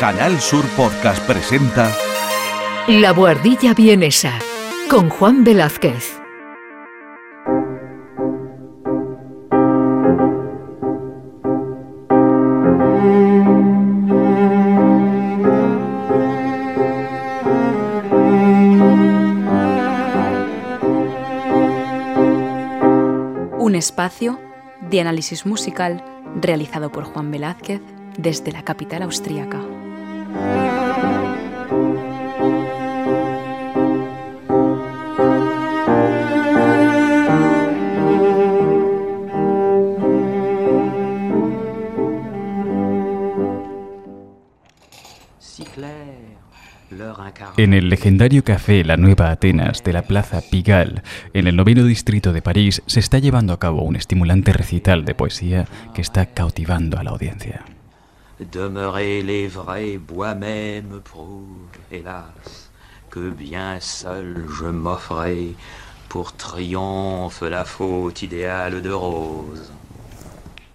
Canal 0.00 0.40
Sur 0.40 0.64
Podcast 0.78 1.22
presenta 1.26 1.94
La 2.88 3.12
Buhardilla 3.12 3.74
Vienesa 3.74 4.32
con 4.88 5.10
Juan 5.10 5.44
Velázquez. 5.44 6.18
Un 23.58 23.74
espacio 23.74 24.40
de 24.80 25.02
análisis 25.02 25.44
musical 25.44 26.02
realizado 26.40 26.90
por 26.90 27.04
Juan 27.04 27.30
Velázquez 27.30 27.82
desde 28.16 28.50
la 28.50 28.62
capital 28.62 29.02
austríaca. 29.02 29.60
En 47.60 47.74
el 47.74 47.90
legendario 47.90 48.42
café 48.42 48.84
La 48.84 48.96
Nueva 48.96 49.30
Atenas 49.30 49.84
de 49.84 49.92
la 49.92 50.00
Plaza 50.00 50.40
Pigalle, 50.40 51.02
en 51.34 51.46
el 51.46 51.56
noveno 51.56 51.84
distrito 51.84 52.32
de 52.32 52.40
París, 52.40 52.80
se 52.86 53.00
está 53.00 53.18
llevando 53.18 53.52
a 53.52 53.58
cabo 53.58 53.82
un 53.82 53.96
estimulante 53.96 54.54
recital 54.54 55.04
de 55.04 55.14
poesía 55.14 55.66
que 55.92 56.00
está 56.00 56.24
cautivando 56.24 56.98
a 56.98 57.04
la 57.04 57.10
audiencia. 57.10 57.62
Demeurer 58.38 59.22
les 59.22 59.52
vrais 59.52 59.98
bois 59.98 60.34
même 60.34 61.02
prouve, 61.02 61.68
hélas, 61.90 62.70
que 63.10 63.28
bien 63.28 63.78
seul 63.78 64.46
je 64.58 64.72
m'offrais 64.72 65.54
pour 66.08 66.32
triomphe 66.32 67.42
la 67.42 67.66
faute 67.66 68.22
idéale 68.22 68.80
de 68.80 68.90
rose. 68.90 69.79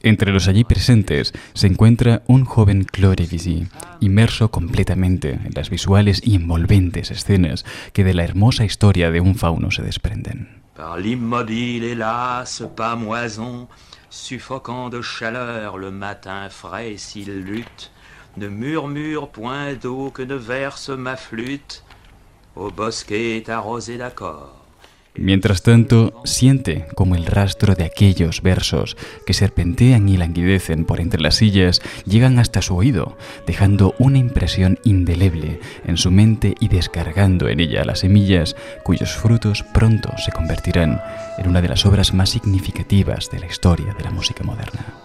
Entre 0.06 0.32
los 0.32 0.48
allí 0.48 0.64
presentes 0.64 1.34
se 1.56 1.66
encuentra 1.66 2.22
un 2.28 2.46
joven 2.46 2.86
Debussy, 2.96 3.68
inmerso 4.02 4.52
completamente 4.52 5.32
en 5.32 5.50
las 5.56 5.72
visuales 5.72 6.22
y 6.24 6.36
envolventes 6.36 7.10
escenas 7.10 7.66
que 7.92 8.04
de 8.04 8.14
la 8.14 8.24
hermosa 8.24 8.66
historia 8.66 9.10
de 9.10 9.20
un 9.20 9.34
fauno 9.34 9.72
se 9.72 9.82
desprenden. 9.82 10.62
Par 10.76 11.00
l'immobile 11.00 11.86
hélas 11.86 12.64
pamoison, 12.76 13.68
suffocant 14.12 14.92
de 14.92 15.02
chaleur 15.02 15.80
le 15.80 15.90
matin 15.90 16.52
frais 16.52 17.00
s'il 17.00 17.42
lutte, 17.42 17.90
ne 18.38 18.48
murmure 18.48 19.32
point 19.32 19.74
d'eau 19.74 20.12
que 20.12 20.22
ne 20.22 20.36
verse 20.36 20.90
ma 20.90 21.16
flûte, 21.16 21.84
au 22.56 22.70
bosquet 22.70 23.50
arrosé 23.50 23.98
d'accord. 23.98 24.65
Mientras 25.18 25.62
tanto, 25.62 26.22
siente 26.26 26.88
como 26.94 27.16
el 27.16 27.26
rastro 27.26 27.74
de 27.74 27.86
aquellos 27.86 28.42
versos 28.42 28.98
que 29.26 29.34
serpentean 29.34 30.10
y 30.10 30.18
languidecen 30.18 30.84
por 30.84 31.00
entre 31.00 31.22
las 31.22 31.36
sillas 31.36 31.82
llegan 32.06 32.38
hasta 32.38 32.62
su 32.62 32.76
oído, 32.76 33.18
dejando 33.48 33.96
una 33.98 34.18
impresión 34.18 34.78
indeleble 34.84 35.62
en 35.86 35.96
su 35.96 36.12
mente 36.12 36.56
y 36.60 36.68
descargando 36.68 37.48
en 37.48 37.62
ella 37.62 37.86
las 37.86 38.00
semillas 38.00 38.58
cuyos 38.84 39.14
frutos 39.14 39.64
pronto 39.74 40.12
se 40.18 40.34
convertirán 40.34 41.02
en 41.38 41.48
una 41.48 41.62
de 41.62 41.70
las 41.70 41.86
obras 41.86 42.14
más 42.14 42.32
significativas 42.32 43.30
de 43.32 43.40
la 43.40 43.48
historia 43.48 43.94
de 43.98 44.04
la 44.04 44.12
música 44.12 44.44
moderna. 44.44 45.05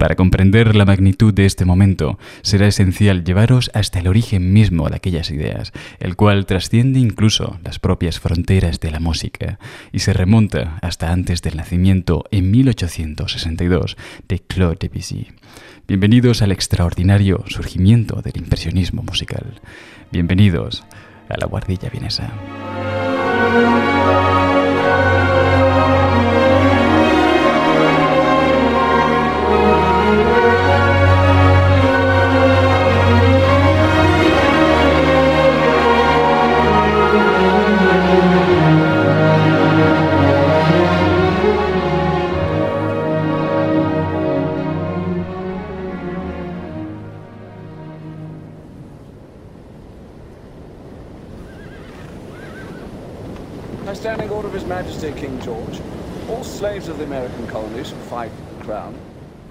Para 0.00 0.16
comprender 0.16 0.74
la 0.76 0.86
magnitud 0.86 1.34
de 1.34 1.44
este 1.44 1.66
momento, 1.66 2.18
será 2.40 2.66
esencial 2.66 3.22
llevaros 3.22 3.70
hasta 3.74 3.98
el 3.98 4.08
origen 4.08 4.50
mismo 4.54 4.88
de 4.88 4.96
aquellas 4.96 5.30
ideas, 5.30 5.74
el 5.98 6.16
cual 6.16 6.46
trasciende 6.46 6.98
incluso 6.98 7.60
las 7.62 7.78
propias 7.78 8.18
fronteras 8.18 8.80
de 8.80 8.92
la 8.92 8.98
música 8.98 9.58
y 9.92 9.98
se 9.98 10.14
remonta 10.14 10.78
hasta 10.80 11.12
antes 11.12 11.42
del 11.42 11.58
nacimiento 11.58 12.24
en 12.30 12.50
1862 12.50 13.98
de 14.26 14.38
Claude 14.38 14.78
Debussy. 14.80 15.26
Bienvenidos 15.86 16.40
al 16.40 16.52
extraordinario 16.52 17.44
surgimiento 17.48 18.22
del 18.22 18.38
impresionismo 18.38 19.02
musical. 19.02 19.60
Bienvenidos 20.10 20.82
a 21.28 21.36
la 21.36 21.44
guardilla 21.44 21.90
vienesa. 21.90 22.32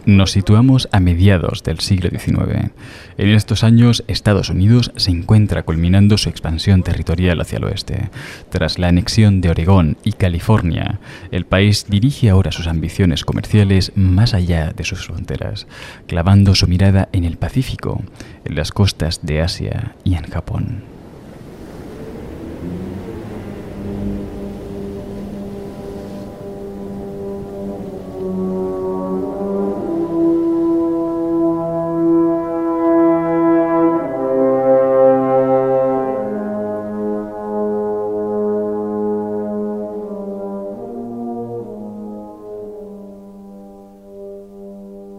Nos 0.05 0.31
situamos 0.31 0.87
a 0.91 0.99
mediados 0.99 1.63
del 1.63 1.79
siglo 1.79 2.09
XIX. 2.09 2.71
En 3.17 3.29
estos 3.29 3.63
años, 3.63 4.03
Estados 4.07 4.49
Unidos 4.49 4.91
se 4.95 5.11
encuentra 5.11 5.63
culminando 5.63 6.17
su 6.17 6.29
expansión 6.29 6.83
territorial 6.83 7.41
hacia 7.41 7.57
el 7.57 7.65
oeste. 7.65 8.09
Tras 8.49 8.79
la 8.79 8.89
anexión 8.89 9.41
de 9.41 9.49
Oregón 9.49 9.97
y 10.03 10.13
California, 10.13 10.99
el 11.31 11.45
país 11.45 11.85
dirige 11.89 12.29
ahora 12.29 12.51
sus 12.51 12.67
ambiciones 12.67 13.25
comerciales 13.25 13.91
más 13.95 14.35
allá 14.35 14.71
de 14.71 14.83
sus 14.83 15.05
fronteras, 15.05 15.67
clavando 16.07 16.53
su 16.53 16.67
mirada 16.67 17.09
en 17.11 17.23
el 17.25 17.37
Pacífico, 17.37 18.03
en 18.45 18.55
las 18.55 18.71
costas 18.71 19.21
de 19.23 19.41
Asia 19.41 19.95
y 20.03 20.13
en 20.13 20.25
Japón. 20.25 20.98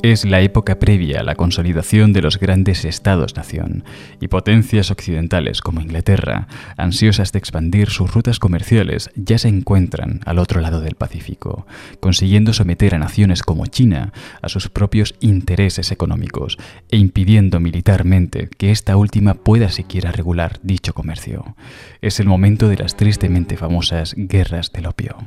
Es 0.02 0.24
la 0.24 0.40
época 0.40 0.78
previa 0.78 1.20
a 1.20 1.22
la 1.22 1.34
consolidación 1.34 2.14
de 2.14 2.22
los 2.22 2.38
grandes 2.38 2.86
estados-nación 2.86 3.84
y 4.18 4.28
potencias 4.28 4.90
occidentales 4.90 5.60
como 5.60 5.82
Inglaterra, 5.82 6.48
ansiosas 6.78 7.32
de 7.32 7.38
expandir 7.38 7.90
sus 7.90 8.14
rutas 8.14 8.38
comerciales, 8.38 9.10
ya 9.14 9.36
se 9.36 9.48
encuentran 9.48 10.20
al 10.24 10.38
otro 10.38 10.62
lado 10.62 10.80
del 10.80 10.94
Pacífico, 10.94 11.66
consiguiendo 12.00 12.54
someter 12.54 12.94
a 12.94 12.98
naciones 12.98 13.42
como 13.42 13.66
China 13.66 14.14
a 14.40 14.48
sus 14.48 14.70
propios 14.70 15.16
intereses 15.20 15.92
económicos 15.92 16.56
e 16.90 16.96
impidiendo 16.96 17.60
militarmente 17.60 18.48
que 18.48 18.70
esta 18.70 18.96
última 18.96 19.34
pueda 19.34 19.68
siquiera 19.68 20.12
regular 20.12 20.60
dicho 20.62 20.94
comercio. 20.94 21.56
Es 22.00 22.20
el 22.20 22.26
momento 22.26 22.68
de 22.70 22.78
las 22.78 22.96
tristemente 22.96 23.58
famosas 23.58 24.14
guerras 24.16 24.72
del 24.72 24.86
opio. 24.86 25.18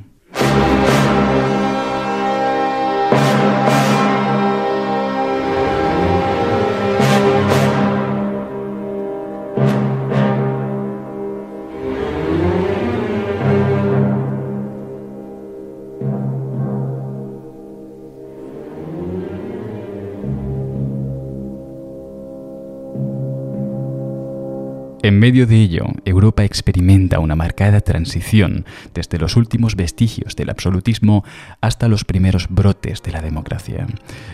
En 25.13 25.19
medio 25.19 25.45
de 25.45 25.57
ello, 25.57 25.85
Europa 26.05 26.43
experimenta 26.43 27.19
una 27.19 27.35
marcada 27.35 27.81
transición 27.81 28.65
desde 28.95 29.19
los 29.19 29.35
últimos 29.35 29.75
vestigios 29.75 30.35
del 30.35 30.49
absolutismo 30.49 31.23
hasta 31.61 31.87
los 31.87 32.03
primeros 32.03 32.47
brotes 32.49 33.03
de 33.03 33.11
la 33.11 33.21
democracia. 33.21 33.85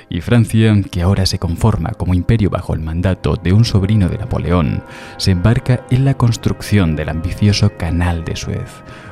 Y 0.08 0.22
Francia, 0.22 0.74
que 0.90 1.02
ahora 1.02 1.26
se 1.26 1.38
conforma 1.38 1.90
como 1.90 2.14
imperio 2.14 2.50
bajo 2.50 2.74
el 2.74 2.80
mandato 2.80 3.36
de 3.36 3.52
un 3.52 3.66
sobrino 3.66 4.08
de 4.08 4.20
Napoleón, 4.20 4.82
se 5.18 5.32
embarca 5.32 5.86
en 5.92 6.06
la 6.06 6.14
construcción 6.14 6.96
del 6.96 7.10
ambicioso 7.10 7.76
Canal 7.78 8.24
de 8.24 8.38
Suez, 8.38 8.70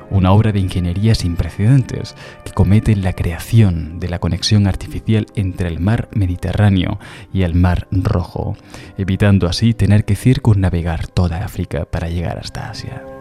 una 0.09 0.31
obra 0.31 0.51
de 0.51 0.59
ingeniería 0.59 1.15
sin 1.15 1.35
precedentes 1.35 2.15
que 2.45 2.51
comete 2.51 2.95
la 2.95 3.13
creación 3.13 3.99
de 3.99 4.09
la 4.09 4.19
conexión 4.19 4.67
artificial 4.67 5.27
entre 5.35 5.67
el 5.67 5.79
mar 5.79 6.09
Mediterráneo 6.13 6.99
y 7.33 7.43
el 7.43 7.55
mar 7.55 7.87
Rojo, 7.91 8.55
evitando 8.97 9.47
así 9.47 9.73
tener 9.73 10.05
que 10.05 10.15
circunnavegar 10.15 11.07
toda 11.07 11.43
África 11.43 11.85
para 11.85 12.09
llegar 12.09 12.37
hasta 12.37 12.69
Asia. 12.69 13.16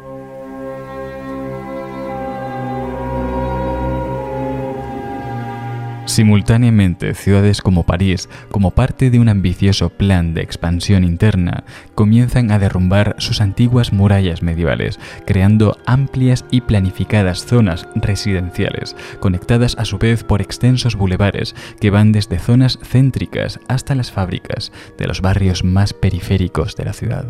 Simultáneamente, 6.07 7.15
ciudades 7.15 7.61
como 7.61 7.83
París, 7.83 8.29
como 8.53 8.71
parte 8.71 9.11
de 9.11 9.19
un 9.19 9.29
ambicioso 9.29 9.91
plan 9.91 10.35
de 10.35 10.41
expansión 10.41 11.03
interna, 11.03 11.65
comienzan 11.97 12.53
a 12.53 12.61
derrumbar 12.61 13.17
sus 13.19 13.41
antiguas 13.41 13.93
murallas 13.93 14.41
medievales, 14.41 15.01
creando 15.27 15.77
amplias 15.85 16.45
y 16.53 16.61
planificadas 16.61 17.45
zonas 17.45 17.89
residenciales, 17.97 18.95
conectadas 19.19 19.77
a 19.79 19.85
su 19.85 19.99
vez 19.99 20.23
por 20.23 20.41
extensos 20.41 20.95
bulevares 20.95 21.57
que 21.81 21.91
van 21.91 22.13
desde 22.13 22.39
zonas 22.39 22.79
céntricas 22.83 23.59
hasta 23.67 23.97
las 23.97 24.13
fábricas 24.13 24.71
de 24.97 25.09
los 25.09 25.21
barrios 25.21 25.65
más 25.65 25.93
periféricos 25.93 26.77
de 26.77 26.85
la 26.85 26.93
ciudad. 26.93 27.27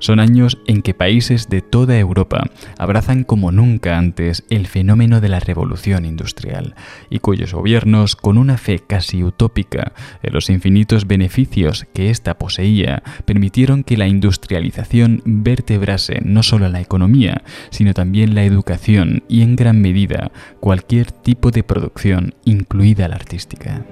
Son 0.00 0.18
años 0.18 0.58
en 0.66 0.82
que 0.82 0.94
países 0.94 1.48
de 1.48 1.60
toda 1.60 1.98
Europa 1.98 2.50
abrazan 2.78 3.22
como 3.22 3.52
nunca 3.52 3.98
antes 3.98 4.44
el 4.48 4.66
fenómeno 4.66 5.20
de 5.20 5.28
la 5.28 5.40
revolución 5.40 6.06
industrial 6.06 6.74
y 7.10 7.18
cuyos 7.18 7.52
gobiernos, 7.52 8.16
con 8.16 8.38
una 8.38 8.56
fe 8.56 8.80
casi 8.80 9.22
utópica 9.22 9.92
en 10.22 10.32
los 10.32 10.48
infinitos 10.48 11.06
beneficios 11.06 11.86
que 11.92 12.10
ésta 12.10 12.38
poseía, 12.38 13.02
permitieron 13.26 13.84
que 13.84 13.98
la 13.98 14.08
industrialización 14.08 15.22
vertebrase 15.24 16.20
no 16.24 16.42
solo 16.42 16.68
la 16.68 16.80
economía, 16.80 17.42
sino 17.70 17.92
también 17.92 18.34
la 18.34 18.44
educación 18.44 19.22
y 19.28 19.42
en 19.42 19.54
gran 19.54 19.82
medida 19.82 20.32
cualquier 20.60 21.12
tipo 21.12 21.50
de 21.50 21.62
producción, 21.62 22.34
incluida 22.44 23.06
la 23.06 23.16
artística. 23.16 23.84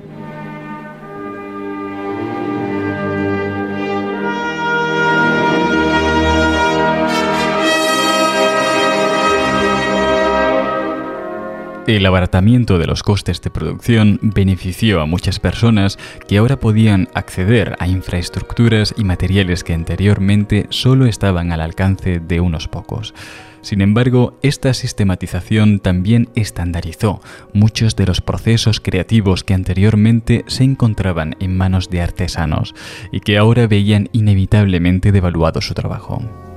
El 11.89 12.05
abaratamiento 12.05 12.79
de 12.79 12.87
los 12.87 13.03
costes 13.03 13.41
de 13.41 13.49
producción 13.49 14.19
benefició 14.21 15.01
a 15.01 15.07
muchas 15.07 15.41
personas 15.41 15.99
que 16.29 16.37
ahora 16.37 16.61
podían 16.61 17.09
acceder 17.15 17.77
a 17.79 17.89
infraestructuras 17.89 18.95
y 18.99 19.05
materiales 19.05 19.65
que 19.65 19.73
anteriormente 19.73 20.67
solo 20.69 21.07
estaban 21.07 21.51
al 21.51 21.63
alcance 21.63 22.21
de 22.21 22.43
unos 22.43 22.69
pocos. 22.69 23.15
Sin 23.63 23.81
embargo, 23.81 24.39
esta 24.43 24.75
sistematización 24.75 25.79
también 25.79 26.29
estandarizó 26.35 27.23
muchos 27.55 27.97
de 27.97 28.05
los 28.05 28.21
procesos 28.21 28.81
creativos 28.81 29.43
que 29.43 29.55
anteriormente 29.55 30.45
se 30.47 30.65
encontraban 30.65 31.37
en 31.41 31.57
manos 31.57 31.89
de 31.89 32.03
artesanos 32.03 32.75
y 33.13 33.21
que 33.21 33.39
ahora 33.39 33.67
veían 33.67 34.11
inevitablemente 34.13 35.11
devaluado 35.11 35.63
su 35.63 35.73
trabajo. 35.73 36.48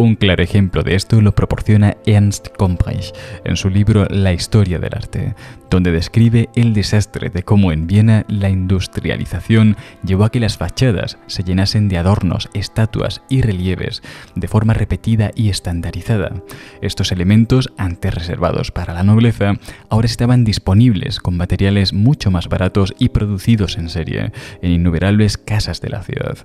Un 0.00 0.14
claro 0.14 0.42
ejemplo 0.42 0.82
de 0.82 0.94
esto 0.94 1.20
lo 1.20 1.34
proporciona 1.34 1.94
Ernst 2.06 2.48
Gombrich 2.58 3.12
en 3.44 3.58
su 3.58 3.68
libro 3.68 4.06
La 4.08 4.32
historia 4.32 4.78
del 4.78 4.94
arte, 4.94 5.34
donde 5.68 5.92
describe 5.92 6.48
el 6.54 6.72
desastre 6.72 7.28
de 7.28 7.42
cómo 7.42 7.70
en 7.70 7.86
Viena 7.86 8.24
la 8.26 8.48
industrialización 8.48 9.76
llevó 10.02 10.24
a 10.24 10.30
que 10.30 10.40
las 10.40 10.56
fachadas 10.56 11.18
se 11.26 11.44
llenasen 11.44 11.90
de 11.90 11.98
adornos, 11.98 12.48
estatuas 12.54 13.20
y 13.28 13.42
relieves 13.42 14.02
de 14.34 14.48
forma 14.48 14.72
repetida 14.72 15.32
y 15.34 15.50
estandarizada. 15.50 16.32
Estos 16.80 17.12
elementos, 17.12 17.70
antes 17.76 18.14
reservados 18.14 18.70
para 18.70 18.94
la 18.94 19.02
nobleza, 19.02 19.52
ahora 19.90 20.06
estaban 20.06 20.44
disponibles 20.44 21.20
con 21.20 21.36
materiales 21.36 21.92
mucho 21.92 22.30
más 22.30 22.48
baratos 22.48 22.94
y 22.98 23.10
producidos 23.10 23.76
en 23.76 23.90
serie 23.90 24.32
en 24.62 24.70
innumerables 24.70 25.36
casas 25.36 25.82
de 25.82 25.90
la 25.90 26.02
ciudad. 26.02 26.38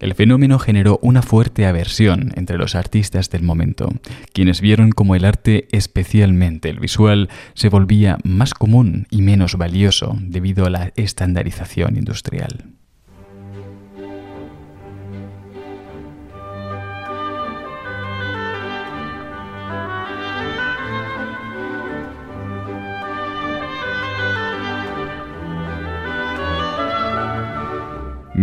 El 0.00 0.14
fenómeno 0.14 0.58
generó 0.58 0.98
una 1.02 1.22
fuerte 1.22 1.66
aversión 1.66 2.32
entre 2.36 2.58
los 2.58 2.74
artistas 2.74 3.30
del 3.30 3.42
momento, 3.42 3.90
quienes 4.32 4.60
vieron 4.60 4.90
como 4.90 5.14
el 5.14 5.24
arte, 5.24 5.68
especialmente 5.72 6.68
el 6.68 6.80
visual, 6.80 7.28
se 7.54 7.68
volvía 7.68 8.18
más 8.24 8.54
común 8.54 9.06
y 9.10 9.22
menos 9.22 9.56
valioso 9.56 10.16
debido 10.20 10.66
a 10.66 10.70
la 10.70 10.92
estandarización 10.96 11.96
industrial. 11.96 12.73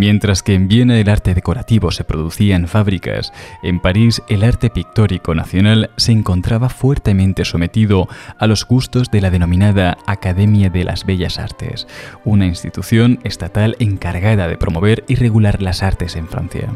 Mientras 0.01 0.41
que 0.41 0.55
en 0.55 0.67
Viena 0.67 0.97
el 0.97 1.09
arte 1.09 1.35
decorativo 1.35 1.91
se 1.91 2.03
producía 2.03 2.55
en 2.55 2.67
fábricas, 2.67 3.31
en 3.61 3.79
París 3.79 4.23
el 4.29 4.43
arte 4.43 4.71
pictórico 4.71 5.35
nacional 5.35 5.91
se 5.95 6.11
encontraba 6.11 6.69
fuertemente 6.69 7.45
sometido 7.45 8.07
a 8.39 8.47
los 8.47 8.65
gustos 8.65 9.11
de 9.11 9.21
la 9.21 9.29
denominada 9.29 9.99
Academia 10.07 10.71
de 10.71 10.85
las 10.85 11.05
Bellas 11.05 11.37
Artes, 11.37 11.85
una 12.25 12.47
institución 12.47 13.19
estatal 13.23 13.75
encargada 13.77 14.47
de 14.47 14.57
promover 14.57 15.03
y 15.07 15.13
regular 15.13 15.61
las 15.61 15.83
artes 15.83 16.15
en 16.15 16.27
Francia. 16.27 16.71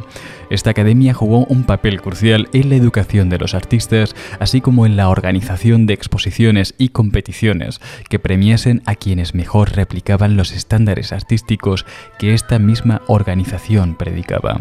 Esta 0.51 0.69
academia 0.69 1.15
jugó 1.15 1.45
un 1.45 1.63
papel 1.63 2.01
crucial 2.01 2.47
en 2.53 2.69
la 2.69 2.75
educación 2.75 3.29
de 3.29 3.39
los 3.39 3.55
artistas, 3.55 4.15
así 4.39 4.61
como 4.61 4.85
en 4.85 4.97
la 4.97 5.09
organización 5.09 5.87
de 5.87 5.95
exposiciones 5.95 6.75
y 6.77 6.89
competiciones 6.89 7.81
que 8.07 8.19
premiasen 8.19 8.83
a 8.85 8.93
quienes 8.93 9.33
mejor 9.33 9.75
replicaban 9.75 10.37
los 10.37 10.51
estándares 10.51 11.11
artísticos 11.11 11.87
que 12.19 12.35
esta 12.35 12.59
misma 12.59 13.01
organización 13.07 13.14
predicaba. 13.95 14.59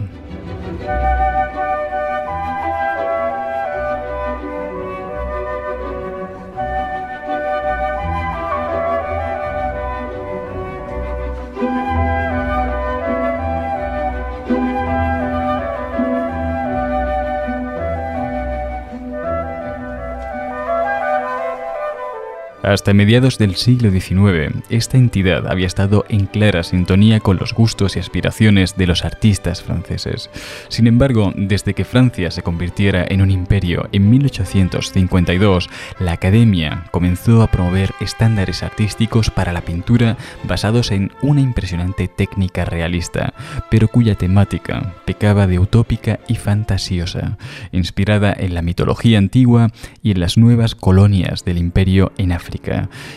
Hasta 22.65 22.95
mediados 22.95 23.37
del 23.37 23.57
siglo 23.57 23.91
XIX, 23.91 24.65
esta 24.71 24.97
entidad 24.97 25.49
había 25.49 25.67
estado 25.67 26.07
en 26.09 26.25
clara 26.25 26.63
sintonía 26.63 27.21
con 27.21 27.37
los 27.37 27.53
gustos 27.53 27.95
y 27.95 27.99
aspiraciones 27.99 28.75
de 28.79 28.87
los 28.87 29.05
artistas 29.05 29.63
franceses. 29.63 30.31
Sin 30.69 30.87
embargo, 30.87 31.35
desde 31.37 31.75
que 31.75 31.85
Francia 31.85 32.31
se 32.31 32.43
convirtiera 32.43 33.05
en 33.07 33.21
un 33.21 33.31
imperio 33.31 33.87
en 33.93 34.09
1852, 34.09 35.69
la 35.99 36.13
Academia 36.13 36.85
comenzó 36.91 37.43
a 37.43 37.51
promover 37.51 37.93
estándares 38.01 38.63
artísticos 38.63 39.31
para 39.31 39.53
la 39.53 39.61
pintura 39.61 40.17
basados 40.45 40.91
en 40.91 41.13
una 41.21 41.43
impresionante 41.43 42.09
técnica 42.09 42.65
realista, 42.65 43.35
pero 43.71 43.89
cuya 43.89 44.15
temática 44.15 44.95
pecaba 45.05 45.47
de 45.47 45.59
utópica 45.59 46.19
y 46.29 46.37
fantasiosa, 46.37 47.37
inspirada 47.73 48.35
en 48.35 48.55
la 48.55 48.63
mitología 48.63 49.19
antigua 49.19 49.71
y 50.03 50.13
en 50.13 50.21
las 50.21 50.39
nuevas 50.39 50.75
colonias 50.75 51.45
del 51.45 51.59
imperio 51.59 52.11
en 52.17 52.33
África 52.33 52.54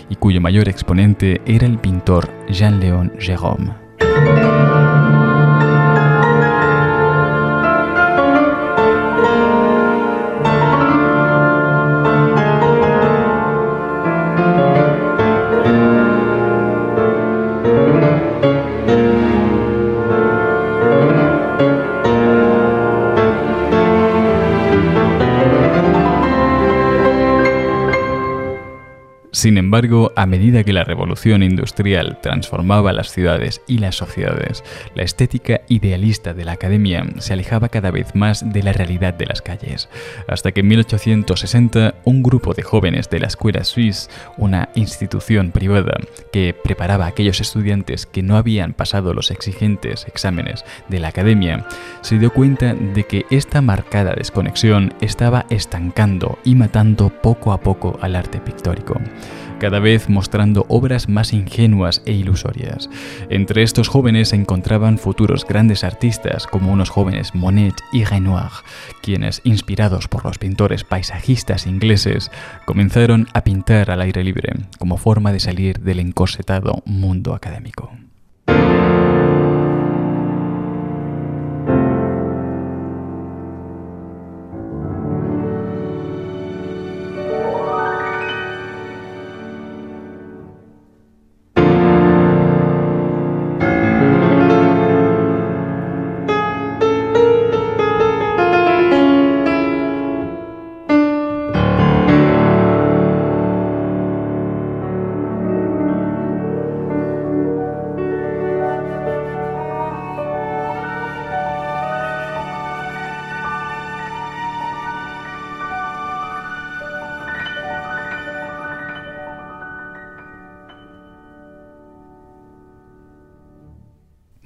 y 0.10 0.16
cuyo 0.16 0.42
mayor 0.42 0.70
exponente 0.70 1.42
era 1.46 1.66
el 1.66 1.78
pintor 1.78 2.30
Jean-Léon 2.50 3.12
Gérôme. 3.20 3.74
Sin 29.48 29.58
embargo, 29.58 30.12
a 30.18 30.26
medida 30.26 30.66
que 30.66 30.74
la 30.74 30.84
revolución 30.84 31.42
industrial 31.42 32.20
transformaba 32.22 32.92
las 32.92 33.14
ciudades 33.14 33.62
y 33.66 33.78
las 33.78 33.96
sociedades, 33.96 34.62
la 34.94 35.04
estética 35.04 35.62
idealista 35.70 36.34
de 36.34 36.44
la 36.44 36.52
academia 36.52 37.06
se 37.20 37.32
alejaba 37.32 37.70
cada 37.70 37.90
vez 37.90 38.14
más 38.14 38.52
de 38.52 38.62
la 38.62 38.74
realidad 38.74 39.14
de 39.14 39.26
las 39.26 39.42
calles, 39.42 39.88
hasta 40.28 40.52
que 40.52 40.60
en 40.60 40.68
1860 40.68 41.96
un 42.04 42.24
grupo 42.24 42.54
de 42.54 42.64
jóvenes 42.64 43.10
de 43.10 43.22
la 43.22 43.28
Escuela 43.28 43.64
Suisse, 43.64 44.10
una 44.36 44.68
institución 44.76 45.52
privada 45.52 45.96
que 46.34 46.54
preparaba 46.54 47.06
a 47.06 47.08
aquellos 47.08 47.40
estudiantes 47.40 48.06
que 48.06 48.24
no 48.24 48.36
habían 48.36 48.74
pasado 48.74 49.14
los 49.14 49.32
exigentes 49.32 50.08
exámenes 50.10 50.66
de 50.90 51.00
la 51.00 51.08
academia, 51.08 51.66
se 52.02 52.20
dio 52.20 52.34
cuenta 52.34 52.74
de 52.74 53.06
que 53.06 53.26
esta 53.30 53.62
marcada 53.62 54.14
desconexión 54.14 54.94
estaba 55.00 55.46
estancando 55.50 56.38
y 56.44 56.56
matando 56.56 57.08
poco 57.22 57.54
a 57.54 57.62
poco 57.62 57.98
al 58.02 58.18
arte 58.18 58.42
pictórico 58.42 59.00
cada 59.60 59.80
vez 59.80 60.10
mostrando 60.10 60.66
obras 60.70 61.10
más 61.10 61.34
ingenuas 61.34 62.02
e 62.06 62.14
ilusorias. 62.14 62.90
Entre 63.30 63.64
estos 63.64 63.88
jóvenes 63.88 64.30
se 64.30 64.36
encontraban 64.36 64.98
futuros 64.98 65.46
grandes 65.46 65.84
artistas 65.84 66.48
como 66.48 66.72
unos 66.72 66.90
jóvenes 66.90 67.36
Monet 67.36 67.76
y 67.92 68.04
Renoir, 68.04 68.52
quienes, 69.02 69.42
inspirados 69.44 70.08
por 70.08 70.26
los 70.26 70.38
pintores 70.38 70.84
paisajistas 70.84 71.68
ingleses, 71.68 72.32
comenzaron 72.66 73.28
a 73.34 73.44
pintar 73.44 73.92
al 73.92 74.02
aire 74.02 74.24
libre 74.24 74.54
como 74.78 74.98
forma 74.98 75.32
de 75.32 75.40
salir 75.40 75.80
del 75.80 76.00
encorsetado 76.00 76.84
mundo 76.86 77.34
académico. 77.34 77.92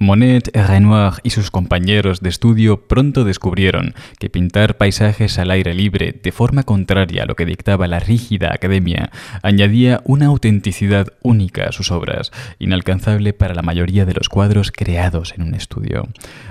Monet, 0.02 0.50
Renoir 0.52 1.20
y 1.22 1.30
sus 1.30 1.52
compañeros 1.52 2.20
de 2.20 2.28
estudio 2.28 2.88
pronto 2.88 3.22
descubrieron 3.22 3.94
que 4.18 4.28
pintar 4.28 4.76
paisajes 4.76 5.38
al 5.38 5.52
aire 5.52 5.74
libre 5.74 6.12
de 6.20 6.32
forma 6.32 6.64
contraria 6.64 7.22
a 7.22 7.26
lo 7.26 7.36
que 7.36 7.46
dictaba 7.46 7.86
la 7.86 8.00
rígida 8.00 8.52
academia 8.52 9.12
añadía 9.42 10.00
una 10.04 10.26
autenticidad 10.26 11.06
única 11.22 11.68
a 11.68 11.72
sus 11.72 11.92
obras, 11.92 12.32
inalcanzable 12.58 13.32
para 13.32 13.54
la 13.54 13.62
mayoría 13.62 14.04
de 14.04 14.14
los 14.14 14.28
cuadros 14.28 14.72
creados 14.72 15.34
en 15.36 15.42
un 15.42 15.54
estudio. 15.54 16.08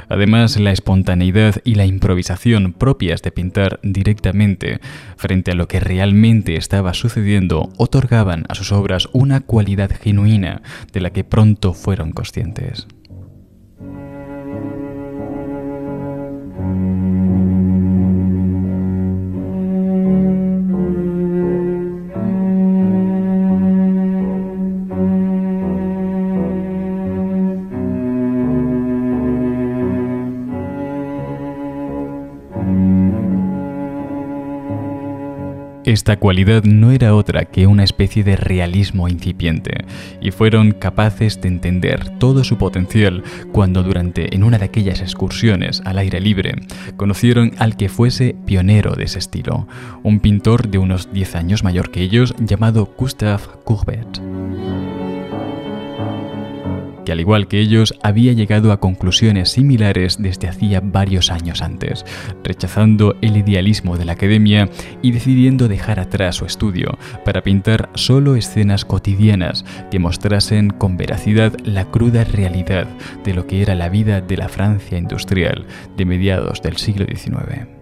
Además, 0.07 0.57
la 0.57 0.71
espontaneidad 0.71 1.55
y 1.65 1.75
la 1.75 1.85
improvisación 1.85 2.71
propias 2.71 3.21
de 3.21 3.31
pintar 3.31 3.81
directamente 3.83 4.79
frente 5.17 5.51
a 5.51 5.55
lo 5.55 5.67
que 5.67 5.81
realmente 5.81 6.55
estaba 6.55 6.93
sucediendo 6.93 7.69
otorgaban 7.75 8.45
a 8.47 8.55
sus 8.55 8.71
obras 8.71 9.09
una 9.11 9.41
cualidad 9.41 9.91
genuina 9.91 10.61
de 10.93 11.01
la 11.01 11.09
que 11.09 11.25
pronto 11.25 11.73
fueron 11.73 12.13
conscientes. 12.13 12.87
Esta 35.91 36.15
cualidad 36.15 36.63
no 36.63 36.91
era 36.91 37.13
otra 37.15 37.43
que 37.43 37.67
una 37.67 37.83
especie 37.83 38.23
de 38.23 38.37
realismo 38.37 39.09
incipiente, 39.09 39.83
y 40.21 40.31
fueron 40.31 40.71
capaces 40.71 41.41
de 41.41 41.49
entender 41.49 42.17
todo 42.17 42.45
su 42.45 42.57
potencial 42.57 43.25
cuando 43.51 43.83
durante 43.83 44.33
en 44.33 44.45
una 44.45 44.57
de 44.57 44.63
aquellas 44.63 45.01
excursiones 45.01 45.81
al 45.83 45.97
aire 45.97 46.21
libre 46.21 46.55
conocieron 46.95 47.51
al 47.57 47.75
que 47.75 47.89
fuese 47.89 48.37
pionero 48.45 48.95
de 48.95 49.03
ese 49.03 49.19
estilo, 49.19 49.67
un 50.01 50.21
pintor 50.21 50.69
de 50.69 50.77
unos 50.77 51.11
10 51.11 51.35
años 51.35 51.65
mayor 51.65 51.91
que 51.91 52.03
ellos 52.03 52.33
llamado 52.39 52.85
Gustave 52.97 53.43
Courbet 53.65 54.21
que 57.05 57.11
al 57.11 57.19
igual 57.19 57.47
que 57.47 57.59
ellos 57.59 57.95
había 58.03 58.33
llegado 58.33 58.71
a 58.71 58.79
conclusiones 58.79 59.49
similares 59.49 60.17
desde 60.19 60.47
hacía 60.47 60.81
varios 60.83 61.31
años 61.31 61.61
antes, 61.61 62.05
rechazando 62.43 63.15
el 63.21 63.37
idealismo 63.37 63.97
de 63.97 64.05
la 64.05 64.13
academia 64.13 64.69
y 65.01 65.11
decidiendo 65.11 65.67
dejar 65.67 65.99
atrás 65.99 66.35
su 66.35 66.45
estudio 66.45 66.97
para 67.25 67.43
pintar 67.43 67.89
solo 67.95 68.35
escenas 68.35 68.85
cotidianas 68.85 69.65
que 69.89 69.99
mostrasen 69.99 70.69
con 70.69 70.97
veracidad 70.97 71.53
la 71.63 71.85
cruda 71.85 72.23
realidad 72.23 72.87
de 73.23 73.33
lo 73.33 73.47
que 73.47 73.61
era 73.61 73.75
la 73.75 73.89
vida 73.89 74.21
de 74.21 74.37
la 74.37 74.49
Francia 74.49 74.97
industrial 74.97 75.65
de 75.97 76.05
mediados 76.05 76.61
del 76.61 76.77
siglo 76.77 77.05
XIX. 77.05 77.80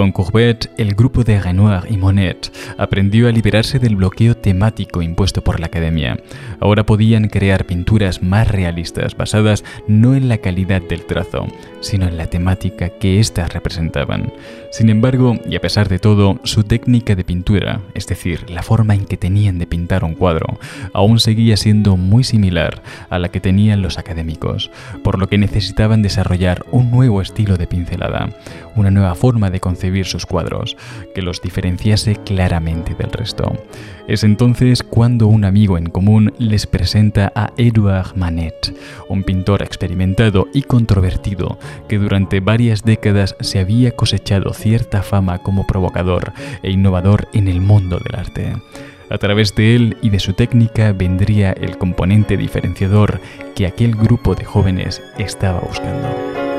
Con 0.00 0.12
Courbet, 0.12 0.70
el 0.78 0.94
grupo 0.94 1.24
de 1.24 1.38
Renoir 1.38 1.82
y 1.90 1.98
Monet 1.98 2.50
aprendió 2.78 3.28
a 3.28 3.32
liberarse 3.32 3.78
del 3.78 3.96
bloqueo 3.96 4.34
temático 4.34 5.02
impuesto 5.02 5.44
por 5.44 5.60
la 5.60 5.66
academia. 5.66 6.18
Ahora 6.58 6.86
podían 6.86 7.28
crear 7.28 7.66
pinturas 7.66 8.22
más 8.22 8.48
realistas 8.48 9.14
basadas 9.14 9.62
no 9.88 10.14
en 10.14 10.30
la 10.30 10.38
calidad 10.38 10.80
del 10.80 11.04
trazo, 11.04 11.46
sino 11.82 12.08
en 12.08 12.16
la 12.16 12.28
temática 12.28 12.88
que 12.88 13.20
éstas 13.20 13.52
representaban. 13.52 14.32
Sin 14.70 14.88
embargo, 14.88 15.38
y 15.46 15.56
a 15.56 15.60
pesar 15.60 15.90
de 15.90 15.98
todo, 15.98 16.40
su 16.44 16.64
técnica 16.64 17.14
de 17.14 17.24
pintura, 17.24 17.82
es 17.92 18.06
decir, 18.06 18.48
la 18.48 18.62
forma 18.62 18.94
en 18.94 19.04
que 19.04 19.18
tenían 19.18 19.58
de 19.58 19.66
pintar 19.66 20.02
un 20.02 20.14
cuadro, 20.14 20.58
aún 20.94 21.20
seguía 21.20 21.58
siendo 21.58 21.98
muy 21.98 22.24
similar 22.24 22.80
a 23.10 23.18
la 23.18 23.28
que 23.28 23.40
tenían 23.40 23.82
los 23.82 23.98
académicos, 23.98 24.70
por 25.02 25.18
lo 25.18 25.28
que 25.28 25.36
necesitaban 25.36 26.00
desarrollar 26.00 26.64
un 26.70 26.90
nuevo 26.90 27.20
estilo 27.20 27.58
de 27.58 27.66
pincelada, 27.66 28.30
una 28.76 28.90
nueva 28.90 29.14
forma 29.14 29.50
de 29.50 29.60
concebir 29.60 29.89
sus 30.04 30.26
cuadros, 30.26 30.76
que 31.14 31.22
los 31.22 31.42
diferenciase 31.42 32.16
claramente 32.16 32.94
del 32.94 33.12
resto. 33.12 33.52
Es 34.08 34.24
entonces 34.24 34.82
cuando 34.82 35.26
un 35.26 35.44
amigo 35.44 35.78
en 35.78 35.86
común 35.86 36.32
les 36.38 36.66
presenta 36.66 37.32
a 37.34 37.52
Edouard 37.56 38.16
Manet, 38.16 38.74
un 39.08 39.22
pintor 39.24 39.62
experimentado 39.62 40.48
y 40.52 40.62
controvertido 40.62 41.58
que 41.88 41.98
durante 41.98 42.40
varias 42.40 42.82
décadas 42.82 43.36
se 43.40 43.58
había 43.58 43.92
cosechado 43.92 44.52
cierta 44.54 45.02
fama 45.02 45.38
como 45.38 45.66
provocador 45.66 46.32
e 46.62 46.70
innovador 46.70 47.28
en 47.32 47.48
el 47.48 47.60
mundo 47.60 47.98
del 47.98 48.18
arte. 48.18 48.52
A 49.10 49.18
través 49.18 49.54
de 49.56 49.74
él 49.74 49.96
y 50.02 50.10
de 50.10 50.20
su 50.20 50.34
técnica 50.34 50.92
vendría 50.92 51.50
el 51.52 51.78
componente 51.78 52.36
diferenciador 52.36 53.20
que 53.56 53.66
aquel 53.66 53.96
grupo 53.96 54.36
de 54.36 54.44
jóvenes 54.44 55.02
estaba 55.18 55.60
buscando. 55.60 56.49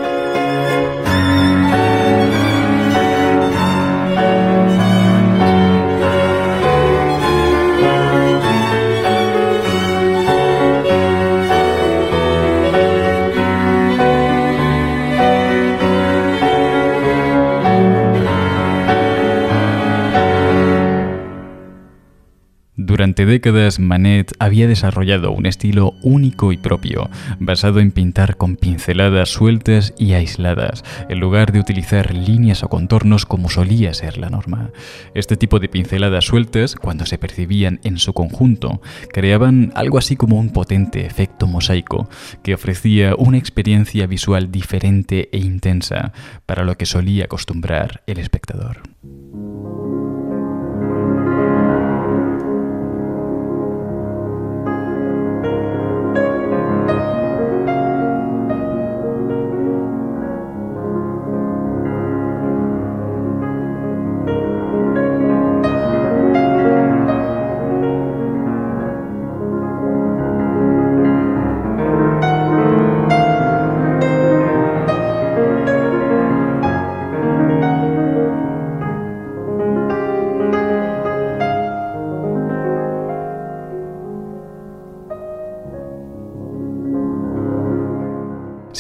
Durante 22.91 23.25
décadas, 23.25 23.79
Manet 23.79 24.33
había 24.38 24.67
desarrollado 24.67 25.31
un 25.31 25.45
estilo 25.45 25.95
único 26.01 26.51
y 26.51 26.57
propio, 26.57 27.10
basado 27.39 27.79
en 27.79 27.93
pintar 27.93 28.36
con 28.36 28.57
pinceladas 28.57 29.29
sueltas 29.29 29.93
y 29.98 30.12
aisladas, 30.12 30.83
en 31.07 31.21
lugar 31.21 31.53
de 31.53 31.62
utilizar 31.62 32.13
líneas 32.13 32.63
o 32.63 32.67
contornos 32.67 33.25
como 33.25 33.50
solía 33.50 33.93
ser 33.93 34.17
la 34.17 34.29
norma. 34.29 34.71
Este 35.13 35.38
tipo 35.38 35.60
de 35.60 35.69
pinceladas 35.69 36.25
sueltas, 36.25 36.75
cuando 36.75 37.05
se 37.05 37.17
percibían 37.17 37.79
en 37.86 37.98
su 37.98 38.12
conjunto, 38.12 38.81
creaban 39.13 39.71
algo 39.74 39.98
así 39.98 40.17
como 40.17 40.38
un 40.38 40.50
potente 40.50 41.05
efecto 41.05 41.48
mosaico, 41.48 42.10
que 42.43 42.55
ofrecía 42.55 43.15
una 43.17 43.38
experiencia 43.38 44.05
visual 44.05 44.51
diferente 44.51 45.29
e 45.31 45.38
intensa 45.38 46.12
para 46.45 46.65
lo 46.65 46.75
que 46.75 46.86
solía 46.86 47.24
acostumbrar 47.24 48.03
el 48.05 48.19
espectador. 48.19 48.81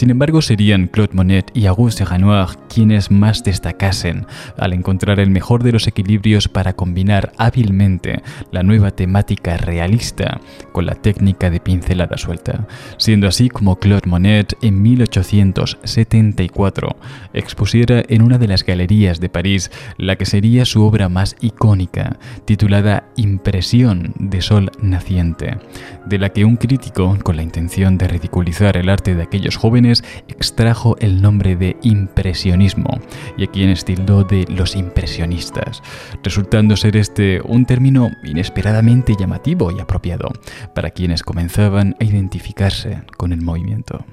Sin 0.01 0.09
embargo, 0.21 0.43
serían 0.43 0.85
Claude 0.85 1.15
Monet 1.15 1.49
y 1.55 1.65
Auguste 1.65 2.05
Renoir 2.05 2.49
quienes 2.71 3.09
más 3.09 3.43
destacasen 3.43 4.27
al 4.55 4.73
encontrar 4.73 5.19
el 5.19 5.31
mejor 5.31 5.63
de 5.63 5.71
los 5.71 5.87
equilibrios 5.87 6.47
para 6.47 6.73
combinar 6.73 7.31
hábilmente 7.37 8.21
la 8.51 8.61
nueva 8.61 8.91
temática 8.91 9.57
realista 9.57 10.39
con 10.73 10.85
la 10.85 10.93
técnica 10.93 11.49
de 11.49 11.59
pincelada 11.59 12.19
suelta, 12.19 12.67
siendo 12.97 13.27
así 13.27 13.49
como 13.49 13.77
Claude 13.77 14.07
Monet 14.07 14.55
en 14.61 14.79
1874 14.83 16.95
expusiera 17.33 18.03
en 18.07 18.21
una 18.21 18.37
de 18.37 18.47
las 18.47 18.63
galerías 18.63 19.19
de 19.19 19.29
París 19.29 19.71
la 19.97 20.17
que 20.17 20.27
sería 20.27 20.65
su 20.65 20.85
obra 20.85 21.09
más 21.09 21.35
icónica, 21.41 22.19
titulada 22.45 23.05
Impresión 23.15 24.13
de 24.19 24.39
Sol 24.41 24.69
Naciente, 24.81 25.57
de 26.05 26.19
la 26.19 26.29
que 26.29 26.45
un 26.45 26.57
crítico, 26.57 27.17
con 27.23 27.37
la 27.37 27.43
intención 27.43 27.97
de 27.97 28.07
ridiculizar 28.07 28.77
el 28.77 28.87
arte 28.87 29.15
de 29.15 29.23
aquellos 29.23 29.57
jóvenes, 29.57 30.03
extrajo 30.27 30.95
el 30.99 31.21
nombre 31.21 31.55
de 31.55 31.77
impresionismo 31.81 32.99
y 33.37 33.43
a 33.43 33.47
quienes 33.47 33.85
tildó 33.85 34.23
de 34.23 34.45
los 34.49 34.75
impresionistas, 34.75 35.81
resultando 36.23 36.77
ser 36.77 36.97
este 36.97 37.41
un 37.43 37.65
término 37.65 38.09
inesperadamente 38.23 39.15
llamativo 39.19 39.71
y 39.71 39.79
apropiado 39.79 40.29
para 40.73 40.91
quienes 40.91 41.23
comenzaban 41.23 41.95
a 41.99 42.03
identificarse 42.03 43.03
con 43.17 43.33
el 43.33 43.41
movimiento. 43.41 44.05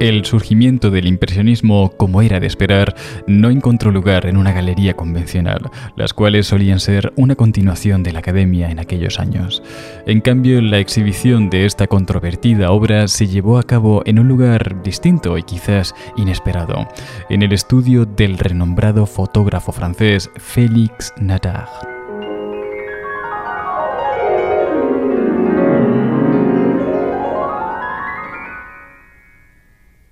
El 0.00 0.24
surgimiento 0.24 0.90
del 0.90 1.06
impresionismo, 1.06 1.92
como 1.98 2.22
era 2.22 2.40
de 2.40 2.46
esperar, 2.46 2.94
no 3.26 3.50
encontró 3.50 3.90
lugar 3.90 4.24
en 4.24 4.38
una 4.38 4.50
galería 4.50 4.94
convencional, 4.94 5.70
las 5.94 6.14
cuales 6.14 6.46
solían 6.46 6.80
ser 6.80 7.12
una 7.16 7.36
continuación 7.36 8.02
de 8.02 8.12
la 8.12 8.20
academia 8.20 8.70
en 8.70 8.78
aquellos 8.78 9.20
años. 9.20 9.62
En 10.06 10.22
cambio, 10.22 10.62
la 10.62 10.78
exhibición 10.78 11.50
de 11.50 11.66
esta 11.66 11.86
controvertida 11.86 12.70
obra 12.70 13.08
se 13.08 13.26
llevó 13.26 13.58
a 13.58 13.62
cabo 13.62 14.02
en 14.06 14.18
un 14.18 14.26
lugar 14.26 14.82
distinto 14.82 15.36
y 15.36 15.42
quizás 15.42 15.94
inesperado, 16.16 16.88
en 17.28 17.42
el 17.42 17.52
estudio 17.52 18.06
del 18.06 18.38
renombrado 18.38 19.04
fotógrafo 19.04 19.70
francés 19.70 20.30
Félix 20.38 21.12
Nadar. 21.20 21.99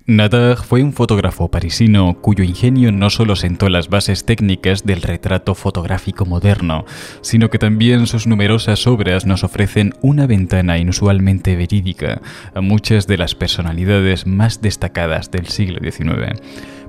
Nadar 0.09 0.57
fue 0.57 0.81
un 0.81 0.91
fotógrafo 0.91 1.51
parisino 1.51 2.17
cuyo 2.19 2.43
ingenio 2.43 2.91
no 2.91 3.11
solo 3.11 3.35
sentó 3.35 3.69
las 3.69 3.89
bases 3.89 4.25
técnicas 4.25 4.83
del 4.83 5.03
retrato 5.03 5.53
fotográfico 5.53 6.25
moderno, 6.25 6.85
sino 7.21 7.51
que 7.51 7.59
también 7.59 8.07
sus 8.07 8.25
numerosas 8.25 8.87
obras 8.87 9.27
nos 9.27 9.43
ofrecen 9.43 9.93
una 10.01 10.25
ventana 10.25 10.79
inusualmente 10.79 11.55
verídica 11.55 12.23
a 12.55 12.59
muchas 12.59 13.05
de 13.05 13.19
las 13.19 13.35
personalidades 13.35 14.25
más 14.25 14.63
destacadas 14.63 15.29
del 15.29 15.45
siglo 15.45 15.77
XIX. 15.79 16.41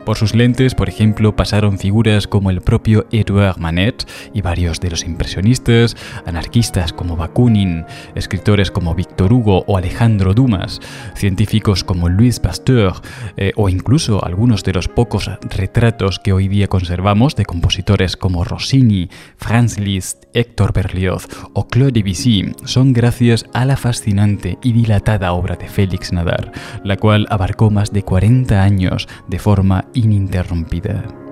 Por 0.05 0.17
sus 0.17 0.35
lentes, 0.35 0.75
por 0.75 0.89
ejemplo, 0.89 1.37
pasaron 1.37 1.79
figuras 1.79 2.27
como 2.27 2.51
el 2.51 2.63
propio 2.63 3.07
Edouard 3.13 3.59
Manet 3.59 4.07
y 4.33 4.41
varios 4.41 4.81
de 4.81 4.91
los 4.91 5.05
impresionistas, 5.05 5.97
anarquistas 6.25 6.93
como 6.93 7.17
Bakunin, 7.17 7.85
escritores 8.15 8.71
como 8.71 8.95
Victor 8.95 9.33
Hugo 9.33 9.65
o 9.67 9.77
Alejandro 9.77 10.35
Dumas, 10.35 10.81
científicos 11.15 11.85
como 11.85 12.09
Louis 12.09 12.41
Pasteur 12.41 12.95
eh, 13.37 13.53
o 13.57 13.69
incluso 13.69 14.25
algunos 14.25 14.65
de 14.65 14.73
los 14.73 14.89
pocos 14.89 15.31
retratos 15.43 16.19
que 16.19 16.33
hoy 16.33 16.49
día 16.49 16.67
conservamos 16.67 17.37
de 17.37 17.45
compositores 17.45 18.17
como 18.17 18.45
Rossini, 18.45 19.11
Franz 19.37 19.79
Liszt, 19.79 20.25
Héctor 20.33 20.73
Berlioz 20.73 21.29
o 21.53 21.69
Claude 21.69 21.93
Debussy 21.93 22.53
son 22.65 22.93
gracias 22.93 23.45
a 23.53 23.65
la 23.65 23.77
fascinante 23.77 24.59
y 24.63 24.73
dilatada 24.73 25.33
obra 25.33 25.57
de 25.57 25.69
Félix 25.69 26.13
Nadar, 26.13 26.53
la 26.85 26.97
cual 26.97 27.27
abarcó 27.31 27.71
más 27.71 27.93
de 27.93 28.03
40 28.03 28.63
años 28.63 29.09
de 29.29 29.39
forma 29.39 29.87
ininterrumpida. 29.95 31.30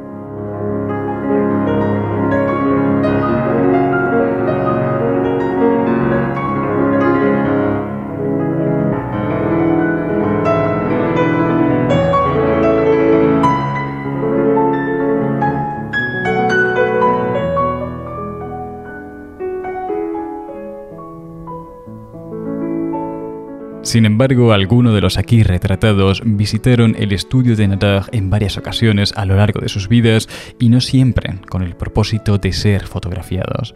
Sin 23.89 24.05
embargo, 24.05 24.53
algunos 24.53 24.93
de 24.93 25.01
los 25.01 25.17
aquí 25.17 25.43
retratados 25.43 26.21
visitaron 26.23 26.95
el 26.99 27.11
estudio 27.11 27.57
de 27.57 27.69
Nadar 27.69 28.05
en 28.13 28.29
varias 28.29 28.59
ocasiones 28.59 29.15
a 29.17 29.25
lo 29.25 29.35
largo 29.35 29.63
de 29.63 29.71
sus 29.71 29.89
vidas 29.89 30.29
y 30.61 30.69
no 30.69 30.83
siempre 30.83 31.39
con 31.49 31.63
el 31.63 31.75
propósito 31.75 32.37
de 32.37 32.53
ser 32.53 32.87
fotografiados. 32.87 33.75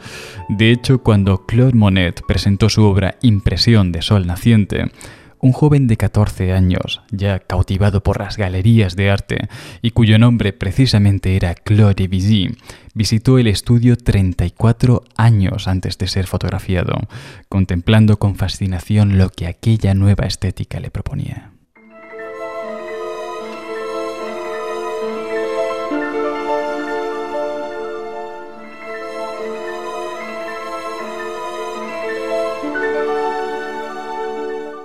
De 0.50 0.70
hecho, 0.70 0.98
cuando 0.98 1.46
Claude 1.46 1.72
Monet 1.72 2.20
presentó 2.28 2.68
su 2.68 2.84
obra 2.84 3.16
Impresión 3.22 3.90
de 3.90 4.02
Sol 4.02 4.26
Naciente, 4.26 4.90
un 5.42 5.52
joven 5.52 5.88
de 5.88 5.96
14 5.96 6.52
años, 6.52 7.02
ya 7.10 7.40
cautivado 7.40 8.02
por 8.02 8.20
las 8.20 8.36
galerías 8.36 8.94
de 8.94 9.10
arte 9.10 9.48
y 9.82 9.90
cuyo 9.90 10.18
nombre 10.18 10.52
precisamente 10.52 11.34
era 11.36 11.54
Claude 11.54 11.94
Debussy, 11.94 12.56
visitó 12.94 13.38
el 13.38 13.48
estudio 13.48 13.96
34 13.96 15.02
años 15.16 15.66
antes 15.66 15.98
de 15.98 16.06
ser 16.06 16.28
fotografiado, 16.28 16.94
contemplando 17.48 18.20
con 18.20 18.36
fascinación 18.36 19.18
lo 19.18 19.30
que 19.30 19.48
aquella 19.48 19.94
nueva 19.94 20.26
estética 20.26 20.78
le 20.78 20.92
proponía. 20.92 21.51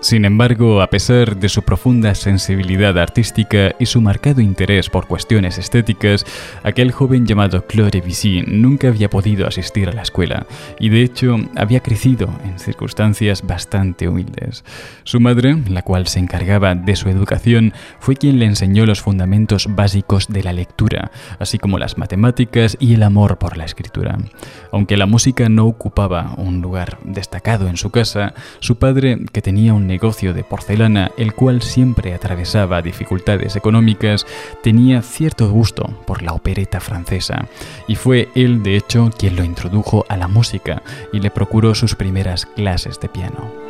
Sin 0.07 0.23
embargo, 0.23 0.81
a 0.81 0.89
pesar 0.89 1.35
de 1.35 1.49
su 1.49 1.63
profunda 1.63 2.15
sensibilidad 2.15 2.97
artística 2.97 3.75
y 3.77 3.87
su 3.87 3.99
marcado 3.99 4.39
interés 4.39 4.89
por 4.89 5.05
cuestiones 5.05 5.57
estéticas, 5.57 6.25
aquel 6.63 6.93
joven 6.93 7.25
llamado 7.25 7.65
Claude 7.67 7.91
Debussy 7.91 8.41
nunca 8.47 8.87
había 8.87 9.09
podido 9.09 9.45
asistir 9.45 9.89
a 9.89 9.91
la 9.91 10.03
escuela 10.03 10.45
y 10.79 10.87
de 10.87 11.01
hecho 11.01 11.35
había 11.57 11.81
crecido 11.81 12.29
en 12.45 12.57
circunstancias 12.57 13.45
bastante 13.45 14.07
humildes. 14.07 14.63
Su 15.03 15.19
madre, 15.19 15.57
la 15.67 15.81
cual 15.81 16.07
se 16.07 16.19
encargaba 16.19 16.73
de 16.73 16.95
su 16.95 17.09
educación, 17.09 17.73
fue 17.99 18.15
quien 18.15 18.39
le 18.39 18.45
enseñó 18.45 18.85
los 18.85 19.01
fundamentos 19.01 19.67
básicos 19.75 20.29
de 20.29 20.41
la 20.41 20.53
lectura, 20.53 21.11
así 21.37 21.59
como 21.59 21.79
las 21.79 21.97
matemáticas 21.97 22.77
y 22.79 22.93
el 22.93 23.03
amor 23.03 23.39
por 23.39 23.57
la 23.57 23.65
escritura. 23.65 24.17
Aunque 24.71 24.95
la 24.95 25.05
música 25.05 25.49
no 25.49 25.65
ocupaba 25.65 26.33
un 26.37 26.61
lugar 26.61 26.97
destacado 27.03 27.67
en 27.67 27.75
su 27.75 27.89
casa, 27.89 28.33
su 28.61 28.77
padre, 28.77 29.19
que 29.33 29.41
tenía 29.41 29.73
un 29.73 29.96
negocio 29.97 30.35
de 30.35 30.43
porcelana, 30.43 31.09
el 31.17 31.33
cual 31.33 31.63
siempre 31.63 32.13
atravesaba 32.13 32.83
dificultades 32.83 33.55
económicas, 33.55 34.27
tenía 34.61 35.01
cierto 35.01 35.49
gusto 35.49 35.89
por 36.05 36.21
la 36.21 36.33
opereta 36.33 36.79
francesa, 36.79 37.47
y 37.87 37.95
fue 37.95 38.29
él, 38.35 38.61
de 38.61 38.75
hecho, 38.75 39.09
quien 39.17 39.35
lo 39.35 39.43
introdujo 39.43 40.05
a 40.07 40.15
la 40.15 40.27
música 40.27 40.83
y 41.11 41.19
le 41.19 41.31
procuró 41.31 41.73
sus 41.73 41.95
primeras 41.95 42.45
clases 42.45 42.99
de 42.99 43.09
piano. 43.09 43.66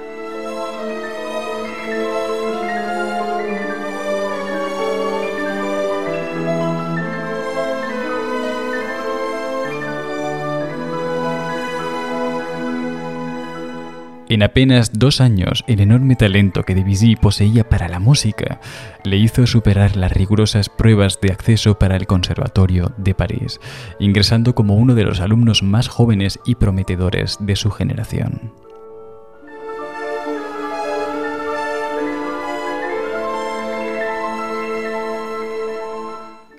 En 14.30 14.44
apenas 14.44 14.92
dos 14.94 15.22
años, 15.22 15.64
el 15.68 15.80
enorme 15.80 16.18
talento 16.18 16.64
que 16.64 16.76
Debussy 16.76 17.16
poseía 17.16 17.70
para 17.70 17.88
la 17.88 18.00
música 18.00 18.60
le 19.06 19.16
hizo 19.16 19.48
superar 19.48 19.96
las 19.96 20.12
rigurosas 20.12 20.68
pruebas 20.68 21.20
de 21.22 21.32
acceso 21.32 21.80
para 21.80 21.96
el 21.96 22.08
Conservatorio 22.08 22.92
de 22.98 23.16
París, 23.16 23.62
ingresando 24.00 24.54
como 24.54 24.76
uno 24.76 24.96
de 24.96 25.06
los 25.06 25.22
alumnos 25.22 25.64
más 25.64 25.88
jóvenes 25.88 26.40
y 26.46 26.56
prometedores 26.56 27.38
de 27.40 27.56
su 27.56 27.72
generación. 27.72 28.52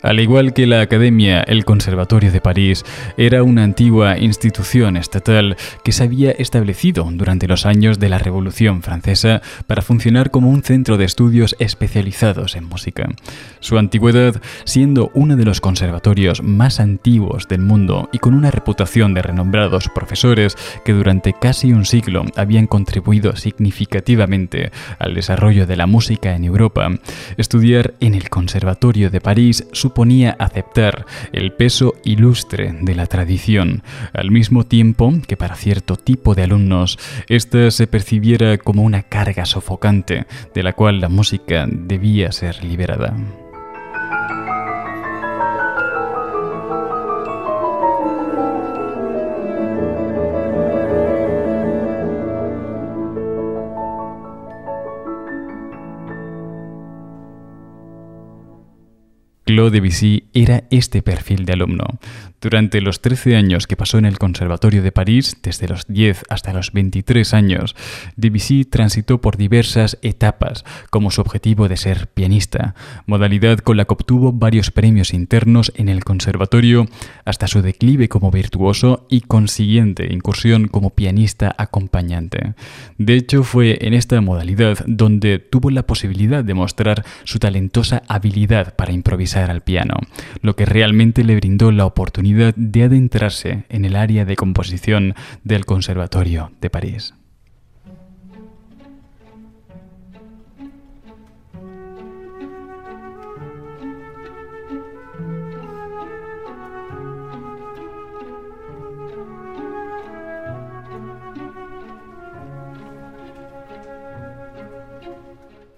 Al 0.00 0.20
igual 0.20 0.52
que 0.54 0.68
la 0.68 0.80
Academia, 0.80 1.40
el 1.40 1.64
Conservatorio 1.64 2.30
de 2.30 2.40
París 2.40 2.84
era 3.16 3.42
una 3.42 3.64
antigua 3.64 4.16
institución 4.16 4.96
estatal 4.96 5.56
que 5.82 5.90
se 5.90 6.04
había 6.04 6.30
establecido 6.30 7.08
durante 7.10 7.48
los 7.48 7.66
años 7.66 7.98
de 7.98 8.08
la 8.08 8.18
Revolución 8.18 8.82
Francesa 8.82 9.42
para 9.66 9.82
funcionar 9.82 10.30
como 10.30 10.50
un 10.50 10.62
centro 10.62 10.98
de 10.98 11.04
estudios 11.04 11.56
especializados 11.58 12.54
en 12.54 12.64
música. 12.64 13.08
Su 13.58 13.76
antigüedad, 13.76 14.40
siendo 14.62 15.10
uno 15.14 15.34
de 15.34 15.44
los 15.44 15.60
conservatorios 15.60 16.44
más 16.44 16.78
antiguos 16.78 17.48
del 17.48 17.62
mundo 17.62 18.08
y 18.12 18.18
con 18.18 18.34
una 18.34 18.52
reputación 18.52 19.14
de 19.14 19.22
renombrados 19.22 19.88
profesores 19.88 20.56
que 20.84 20.92
durante 20.92 21.32
casi 21.32 21.72
un 21.72 21.84
siglo 21.84 22.24
habían 22.36 22.68
contribuido 22.68 23.34
significativamente 23.34 24.70
al 25.00 25.14
desarrollo 25.14 25.66
de 25.66 25.76
la 25.76 25.88
música 25.88 26.36
en 26.36 26.44
Europa, 26.44 26.88
estudiar 27.36 27.94
en 27.98 28.14
el 28.14 28.30
Conservatorio 28.30 29.10
de 29.10 29.20
París 29.20 29.66
suponía 29.88 30.36
aceptar 30.38 31.06
el 31.32 31.54
peso 31.54 31.94
ilustre 32.04 32.76
de 32.82 32.94
la 32.94 33.06
tradición, 33.06 33.82
al 34.12 34.30
mismo 34.30 34.64
tiempo 34.64 35.10
que 35.26 35.38
para 35.38 35.56
cierto 35.56 35.96
tipo 35.96 36.34
de 36.34 36.42
alumnos 36.42 36.98
ésta 37.26 37.70
se 37.70 37.86
percibiera 37.86 38.58
como 38.58 38.82
una 38.82 39.02
carga 39.02 39.46
sofocante 39.46 40.26
de 40.54 40.62
la 40.62 40.74
cual 40.74 41.00
la 41.00 41.08
música 41.08 41.66
debía 41.66 42.32
ser 42.32 42.62
liberada. 42.62 43.16
Claude 59.48 59.80
Debussy 59.80 60.24
era 60.34 60.64
este 60.68 61.00
perfil 61.00 61.46
de 61.46 61.54
alumno. 61.54 61.86
Durante 62.40 62.80
los 62.80 63.00
13 63.00 63.34
años 63.34 63.66
que 63.66 63.76
pasó 63.76 63.98
en 63.98 64.04
el 64.04 64.18
Conservatorio 64.18 64.80
de 64.80 64.92
París, 64.92 65.36
desde 65.42 65.66
los 65.66 65.88
10 65.88 66.22
hasta 66.28 66.52
los 66.52 66.72
23 66.72 67.34
años, 67.34 67.74
Debussy 68.14 68.64
transitó 68.64 69.20
por 69.20 69.36
diversas 69.36 69.98
etapas, 70.02 70.64
como 70.90 71.10
su 71.10 71.20
objetivo 71.20 71.68
de 71.68 71.76
ser 71.76 72.06
pianista, 72.06 72.76
modalidad 73.06 73.58
con 73.58 73.76
la 73.76 73.86
que 73.86 73.94
obtuvo 73.94 74.32
varios 74.32 74.70
premios 74.70 75.12
internos 75.14 75.72
en 75.74 75.88
el 75.88 76.04
conservatorio, 76.04 76.86
hasta 77.24 77.48
su 77.48 77.60
declive 77.60 78.08
como 78.08 78.30
virtuoso 78.30 79.08
y 79.10 79.22
consiguiente 79.22 80.12
incursión 80.12 80.68
como 80.68 80.90
pianista 80.90 81.52
acompañante. 81.58 82.54
De 82.98 83.14
hecho, 83.14 83.42
fue 83.42 83.78
en 83.80 83.94
esta 83.94 84.20
modalidad 84.20 84.78
donde 84.86 85.40
tuvo 85.40 85.70
la 85.70 85.82
posibilidad 85.82 86.44
de 86.44 86.54
mostrar 86.54 87.04
su 87.24 87.40
talentosa 87.40 88.04
habilidad 88.06 88.76
para 88.76 88.92
improvisar 88.92 89.50
al 89.50 89.62
piano, 89.62 89.94
lo 90.40 90.54
que 90.54 90.66
realmente 90.66 91.24
le 91.24 91.34
brindó 91.34 91.72
la 91.72 91.84
de 92.34 92.82
adentrarse 92.82 93.64
en 93.68 93.84
el 93.84 93.96
área 93.96 94.24
de 94.24 94.36
composición 94.36 95.14
del 95.44 95.64
Conservatorio 95.64 96.52
de 96.60 96.70
París. 96.70 97.17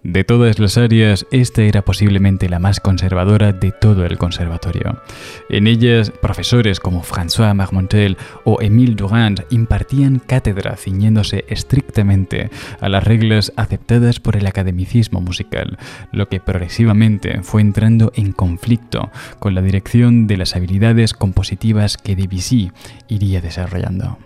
De 0.03 0.25
todas 0.25 0.59
las 0.59 0.79
áreas, 0.79 1.27
esta 1.31 1.61
era 1.61 1.83
posiblemente 1.83 2.49
la 2.49 2.59
más 2.59 2.81
conservadora 2.81 3.53
de 3.53 3.71
todo 3.71 4.07
el 4.07 4.17
conservatorio. 4.17 5.03
En 5.51 5.67
ellas, 5.67 6.11
profesores 6.11 6.81
como 6.81 7.03
François 7.03 7.55
Marmontel 7.55 8.17
o 8.45 8.63
Émile 8.63 8.95
Durand 8.95 9.45
impartían 9.51 10.19
cátedra 10.19 10.77
ciñéndose 10.77 11.45
estrictamente 11.49 12.51
a 12.81 12.89
las 12.89 13.05
reglas 13.05 13.53
aceptadas 13.57 14.21
por 14.21 14.37
el 14.37 14.47
academicismo 14.47 15.21
musical, 15.21 15.77
lo 16.13 16.31
que 16.31 16.41
progresivamente 16.41 17.43
fue 17.43 17.61
entrando 17.61 18.11
en 18.15 18.33
conflicto 18.33 19.11
con 19.39 19.55
la 19.55 19.61
dirección 19.61 20.27
de 20.27 20.39
las 20.39 20.57
habilidades 20.57 21.13
compositivas 21.13 21.99
que 21.99 22.17
Debussy 22.17 22.73
iría 23.09 23.43
desarrollando. 23.43 24.17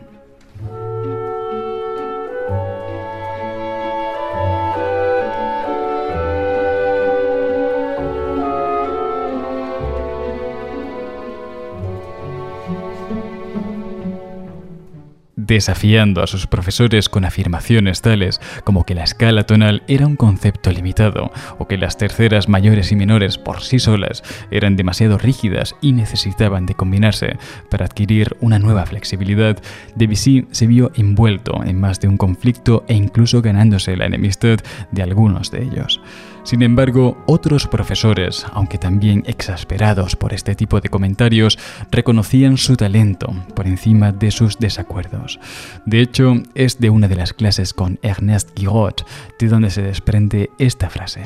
Desafiando 15.47 16.23
a 16.23 16.27
sus 16.27 16.47
profesores 16.47 17.09
con 17.09 17.25
afirmaciones 17.25 18.01
tales 18.01 18.41
como 18.65 18.85
que 18.85 18.95
la 18.95 19.05
escala 19.05 19.45
tonal 19.45 19.83
era 19.89 20.07
un 20.07 20.17
concepto 20.17 20.71
limitado 20.71 21.31
o 21.59 21.67
que 21.67 21.79
las 21.79 21.97
terceras 21.97 22.49
mayores 22.49 22.93
y 22.93 22.97
menores 22.97 23.39
por 23.39 23.63
sí 23.63 23.79
solas 23.79 24.23
eran 24.51 24.77
demasiado 24.77 25.19
rígidas 25.19 25.77
y 25.81 25.93
necesitaban 25.93 26.67
de 26.67 26.75
combinarse 26.75 27.37
para 27.69 27.87
adquirir 27.87 28.37
una 28.41 28.59
nueva 28.59 28.87
flexibilidad, 28.87 29.59
Debussy 29.95 30.47
se 30.51 30.67
vio 30.67 30.93
envuelto 30.95 31.63
en 31.65 31.79
más 31.79 32.01
de 32.01 32.09
un 32.09 32.17
conflicto 32.17 32.85
e 32.89 32.95
incluso 32.95 33.43
ganándose 33.43 33.97
la 33.97 34.07
enemistad 34.07 34.59
de 34.91 35.03
algunos 35.03 35.51
de 35.51 35.63
ellos. 35.63 36.01
Sin 36.45 36.63
embargo, 36.63 37.17
otros 37.27 37.67
profesores, 37.67 38.47
aunque 38.53 38.77
también 38.77 39.23
exasperados 39.27 40.15
por 40.15 40.35
este 40.35 40.55
tipo 40.55 40.81
de 40.81 40.91
comentarios, 40.91 41.59
reconocían 41.91 42.59
su 42.59 42.77
talento 42.77 43.35
por 43.55 43.67
encima 43.67 44.13
de 44.13 44.31
sus 44.31 44.59
desacuerdos. 44.59 45.41
De 45.87 46.01
hecho, 46.01 46.35
es 46.55 46.79
de 46.79 46.91
una 46.91 47.09
de 47.09 47.17
las 47.17 47.33
clases 47.33 47.73
con 47.73 47.99
Ernest 48.03 48.51
Guiraud 48.55 48.95
de 49.39 49.49
donde 49.49 49.71
se 49.71 49.83
desprende 49.83 50.51
esta 50.59 50.91
frase. 50.91 51.23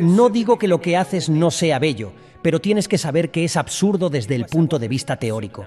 no 0.00 0.28
digo 0.28 0.58
que 0.58 0.68
lo 0.68 0.80
que 0.80 0.96
haces 0.96 1.30
no 1.30 1.50
sea 1.50 1.78
bello, 1.78 2.12
pero 2.42 2.60
tienes 2.60 2.88
que 2.88 2.98
saber 2.98 3.30
que 3.30 3.44
es 3.44 3.56
absurdo 3.56 4.10
desde 4.10 4.34
el 4.34 4.46
punto 4.46 4.78
de 4.78 4.88
vista 4.88 5.16
teórico. 5.16 5.66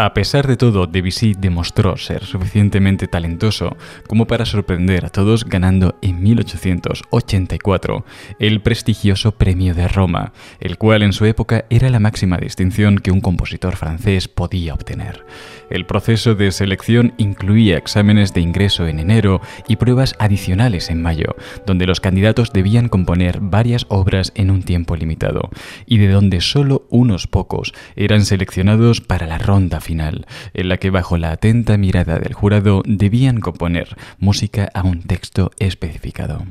A 0.00 0.14
pesar 0.14 0.46
de 0.46 0.56
todo, 0.56 0.86
Debussy 0.86 1.34
demostró 1.36 1.96
ser 1.96 2.24
suficientemente 2.24 3.08
talentoso 3.08 3.76
como 4.06 4.28
para 4.28 4.46
sorprender 4.46 5.04
a 5.04 5.08
todos 5.08 5.44
ganando 5.44 5.98
en 6.02 6.22
1884 6.22 8.04
el 8.38 8.60
prestigioso 8.60 9.32
Premio 9.32 9.74
de 9.74 9.88
Roma, 9.88 10.32
el 10.60 10.78
cual 10.78 11.02
en 11.02 11.12
su 11.12 11.24
época 11.24 11.64
era 11.68 11.90
la 11.90 11.98
máxima 11.98 12.38
distinción 12.38 12.98
que 12.98 13.10
un 13.10 13.20
compositor 13.20 13.74
francés 13.74 14.28
podía 14.28 14.72
obtener. 14.72 15.26
El 15.68 15.84
proceso 15.84 16.36
de 16.36 16.52
selección 16.52 17.12
incluía 17.18 17.76
exámenes 17.76 18.32
de 18.32 18.40
ingreso 18.40 18.86
en 18.86 19.00
enero 19.00 19.40
y 19.66 19.76
pruebas 19.76 20.14
adicionales 20.20 20.90
en 20.90 21.02
mayo, 21.02 21.34
donde 21.66 21.86
los 21.86 21.98
candidatos 21.98 22.52
debían 22.52 22.88
componer 22.88 23.40
varias 23.40 23.84
obras 23.88 24.30
en 24.36 24.52
un 24.52 24.62
tiempo 24.62 24.94
limitado, 24.94 25.50
y 25.86 25.98
de 25.98 26.06
donde 26.06 26.40
solo 26.40 26.86
unos 26.88 27.26
pocos 27.26 27.74
eran 27.96 28.24
seleccionados 28.24 29.00
para 29.00 29.26
la 29.26 29.38
ronda 29.38 29.80
final, 29.88 30.26
en 30.52 30.68
la 30.68 30.76
que 30.76 30.90
bajo 30.90 31.16
la 31.16 31.32
atenta 31.32 31.78
mirada 31.78 32.18
del 32.18 32.34
jurado 32.34 32.82
debían 32.84 33.40
componer 33.40 33.96
música 34.18 34.68
a 34.74 34.82
un 34.82 35.02
texto 35.02 35.50
especificado. 35.58 36.44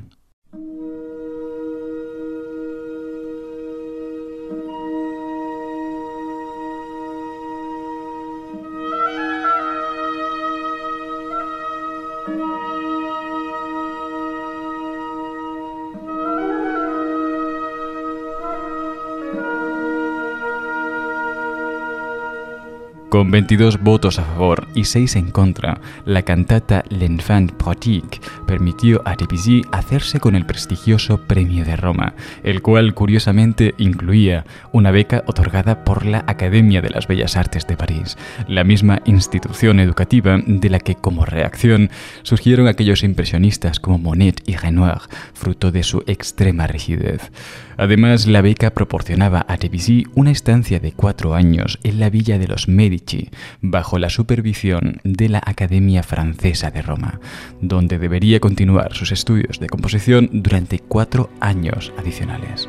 Con 23.17 23.31
22 23.31 23.81
votos 23.81 24.19
a 24.19 24.23
favor 24.23 24.67
y 24.75 24.83
6 24.83 25.15
en 25.15 25.31
contra, 25.31 25.81
la 26.05 26.21
cantata 26.21 26.83
L'Enfant 26.91 27.51
Pratique 27.53 28.21
permitió 28.45 29.01
a 29.05 29.15
Debussy 29.15 29.65
hacerse 29.71 30.19
con 30.19 30.35
el 30.35 30.45
prestigioso 30.45 31.25
Premio 31.25 31.65
de 31.65 31.75
Roma, 31.75 32.13
el 32.43 32.61
cual 32.61 32.93
curiosamente 32.93 33.73
incluía 33.79 34.45
una 34.71 34.91
beca 34.91 35.23
otorgada 35.25 35.83
por 35.83 36.05
la 36.05 36.25
Academia 36.27 36.79
de 36.83 36.91
las 36.91 37.07
Bellas 37.07 37.37
Artes 37.37 37.65
de 37.65 37.75
París, 37.75 38.19
la 38.47 38.63
misma 38.63 39.01
institución 39.05 39.79
educativa 39.79 40.39
de 40.45 40.69
la 40.69 40.79
que 40.79 40.93
como 40.93 41.25
reacción 41.25 41.89
surgieron 42.21 42.67
aquellos 42.67 43.01
impresionistas 43.01 43.79
como 43.79 43.97
Monet 43.97 44.43
y 44.45 44.57
Renoir, 44.57 45.01
fruto 45.33 45.71
de 45.71 45.81
su 45.81 46.03
extrema 46.05 46.67
rigidez. 46.67 47.31
Además, 47.77 48.27
la 48.27 48.41
beca 48.41 48.71
proporcionaba 48.71 49.45
a 49.47 49.57
Debussy 49.57 50.05
una 50.15 50.31
estancia 50.31 50.79
de 50.79 50.91
cuatro 50.91 51.35
años 51.35 51.79
en 51.83 51.99
la 51.99 52.09
villa 52.09 52.39
de 52.39 52.47
los 52.47 52.67
Medici, 52.67 53.29
bajo 53.61 53.99
la 53.99 54.09
supervisión 54.09 54.99
de 55.03 55.29
la 55.29 55.41
Academia 55.45 56.03
Francesa 56.03 56.71
de 56.71 56.81
Roma, 56.81 57.19
donde 57.61 57.99
debería 57.99 58.39
continuar 58.39 58.93
sus 58.93 59.11
estudios 59.11 59.59
de 59.59 59.67
composición 59.67 60.29
durante 60.33 60.79
cuatro 60.79 61.29
años 61.39 61.93
adicionales. 61.97 62.67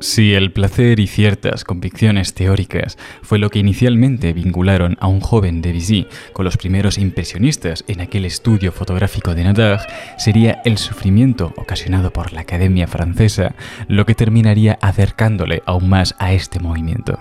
Si 0.00 0.34
el 0.34 0.52
placer 0.52 1.00
y 1.00 1.06
ciertas 1.06 1.64
convicciones 1.64 2.34
teóricas 2.34 2.98
fue 3.22 3.38
lo 3.38 3.48
que 3.48 3.60
inicialmente 3.60 4.34
vincularon 4.34 4.98
a 5.00 5.06
un 5.06 5.20
joven 5.20 5.62
Debussy 5.62 6.06
con 6.34 6.44
los 6.44 6.58
primeros 6.58 6.98
impresionistas 6.98 7.82
en 7.88 8.02
aquel 8.02 8.26
estudio 8.26 8.72
fotográfico 8.72 9.34
de 9.34 9.44
Nadar, 9.44 9.86
sería 10.18 10.60
el 10.66 10.76
sufrimiento 10.76 11.54
ocasionado 11.56 12.12
por 12.12 12.34
la 12.34 12.42
Academia 12.42 12.86
Francesa 12.86 13.54
lo 13.88 14.04
que 14.04 14.14
terminaría 14.14 14.78
acercándole 14.82 15.62
aún 15.64 15.88
más 15.88 16.14
a 16.18 16.34
este 16.34 16.60
movimiento. 16.60 17.18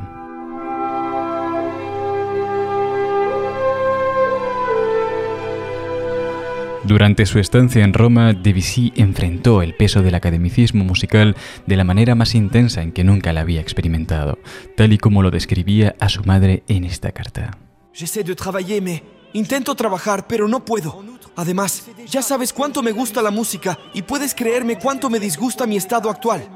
Durante 6.88 7.26
su 7.26 7.40
estancia 7.40 7.84
en 7.84 7.94
Roma, 7.94 8.34
Debussy 8.34 8.94
enfrentó 8.96 9.64
el 9.64 9.74
peso 9.74 10.04
del 10.04 10.14
academicismo 10.14 10.84
musical 10.84 11.36
de 11.66 11.78
la 11.78 11.84
manera 11.84 12.14
más 12.14 12.36
intensa 12.36 12.84
en 12.84 12.92
que 12.92 13.04
nunca 13.04 13.34
la 13.34 13.42
había 13.42 13.60
experimentado, 13.60 14.38
tal 14.78 14.94
y 14.94 15.00
como 15.00 15.24
lo 15.24 15.32
describía 15.32 15.96
a 16.00 16.10
su 16.10 16.24
madre 16.26 16.64
en 16.68 16.84
esta 16.84 17.12
carta. 17.12 17.58
J'essaie 17.92 18.24
de 18.24 18.36
travailler, 18.36 18.84
mais 18.84 19.02
intento 19.34 19.74
trabajar, 19.74 20.28
pero 20.28 20.48
no 20.48 20.64
puedo. 20.64 21.04
Además, 21.36 21.88
ya 22.08 22.22
sabes 22.22 22.54
cuánto 22.54 22.84
me 22.84 22.92
gusta 22.92 23.24
la 23.24 23.32
música 23.32 23.80
y 23.96 24.04
puedes 24.04 24.36
creerme 24.36 24.78
cuánto 24.78 25.10
me 25.10 25.20
disgusta 25.20 25.66
mi 25.66 25.78
estado 25.78 26.08
actual. 26.10 26.48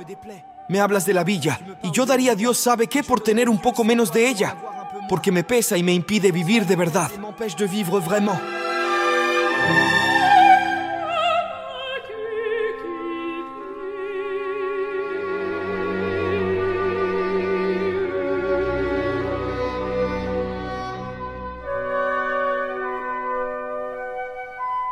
Me 0.70 0.80
hablas 0.80 1.08
de 1.08 1.14
la 1.16 1.24
villa 1.24 1.80
y 1.82 1.92
yo 1.92 2.06
daría 2.06 2.36
Dios 2.36 2.60
sabe 2.60 2.86
qué 2.86 3.04
por 3.04 3.20
tener 3.22 3.50
un 3.50 3.60
poco 3.60 3.84
menos 3.84 4.14
de 4.14 4.30
ella, 4.30 4.56
porque 5.10 5.32
me 5.32 5.44
pesa 5.44 5.76
y 5.76 5.82
me 5.82 5.94
impide 5.94 6.32
vivir 6.32 6.68
de 6.68 6.76
verdad. 6.76 7.10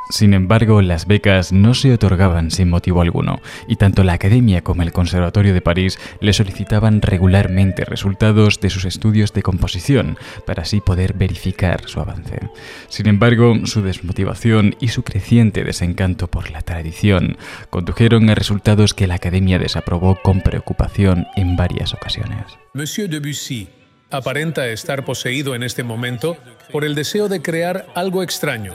Sin 0.09 0.33
embargo, 0.33 0.81
las 0.81 1.05
becas 1.05 1.51
no 1.51 1.73
se 1.73 1.93
otorgaban 1.93 2.49
sin 2.51 2.69
motivo 2.69 3.01
alguno, 3.01 3.41
y 3.67 3.75
tanto 3.75 4.03
la 4.03 4.13
Academia 4.13 4.63
como 4.63 4.81
el 4.81 4.93
Conservatorio 4.93 5.53
de 5.53 5.61
París 5.61 5.99
le 6.21 6.33
solicitaban 6.33 7.01
regularmente 7.01 7.83
resultados 7.83 8.59
de 8.61 8.69
sus 8.69 8.85
estudios 8.85 9.33
de 9.33 9.43
composición, 9.43 10.17
para 10.45 10.63
así 10.63 10.79
poder 10.79 11.13
verificar 11.13 11.81
su 11.87 11.99
avance. 11.99 12.39
Sin 12.87 13.07
embargo, 13.07 13.55
su 13.65 13.81
desmotivación 13.81 14.75
y 14.79 14.89
su 14.89 15.03
creciente 15.03 15.63
desencanto 15.63 16.27
por 16.27 16.51
la 16.51 16.61
tradición 16.61 17.37
condujeron 17.69 18.29
a 18.29 18.35
resultados 18.35 18.93
que 18.93 19.07
la 19.07 19.15
Academia 19.15 19.59
desaprobó 19.59 20.17
con 20.21 20.41
preocupación 20.41 21.25
en 21.35 21.55
varias 21.55 21.93
ocasiones. 21.93 22.45
Monsieur 22.73 23.09
Debussy 23.09 23.67
aparenta 24.09 24.67
estar 24.67 25.05
poseído 25.05 25.55
en 25.55 25.63
este 25.63 25.83
momento 25.83 26.37
por 26.71 26.85
el 26.85 26.95
deseo 26.95 27.27
de 27.27 27.41
crear 27.41 27.87
algo 27.95 28.23
extraño, 28.23 28.73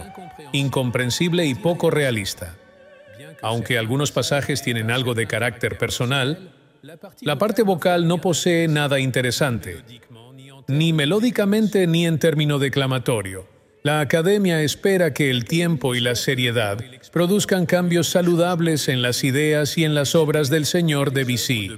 incomprensible 0.53 1.47
y 1.47 1.55
poco 1.55 1.91
realista. 1.91 2.57
Aunque 3.41 3.79
algunos 3.79 4.13
pasajes 4.13 4.63
tienen 4.63 4.91
algo 4.91 5.15
de 5.15 5.27
carácter 5.27 5.79
personal, 5.79 6.53
la 7.21 7.39
parte 7.39 7.63
vocal 7.63 8.07
no 8.07 8.21
posee 8.21 8.69
nada 8.69 8.99
interesante, 9.01 9.83
ni 10.69 10.93
melódicamente 10.93 11.87
ni 11.87 12.07
en 12.07 12.19
término 12.19 12.59
declamatorio. 12.59 13.47
La 13.85 14.01
academia 14.01 14.63
espera 14.63 15.13
que 15.13 15.29
el 15.29 15.45
tiempo 15.45 15.97
y 15.97 16.01
la 16.01 16.15
seriedad 16.15 16.79
produzcan 17.13 17.67
cambios 17.67 18.09
saludables 18.09 18.89
en 18.89 19.03
las 19.03 19.25
ideas 19.25 19.77
y 19.77 19.85
en 19.85 19.95
las 19.97 20.15
obras 20.15 20.51
del 20.51 20.67
señor 20.67 21.13
Debussy. 21.13 21.69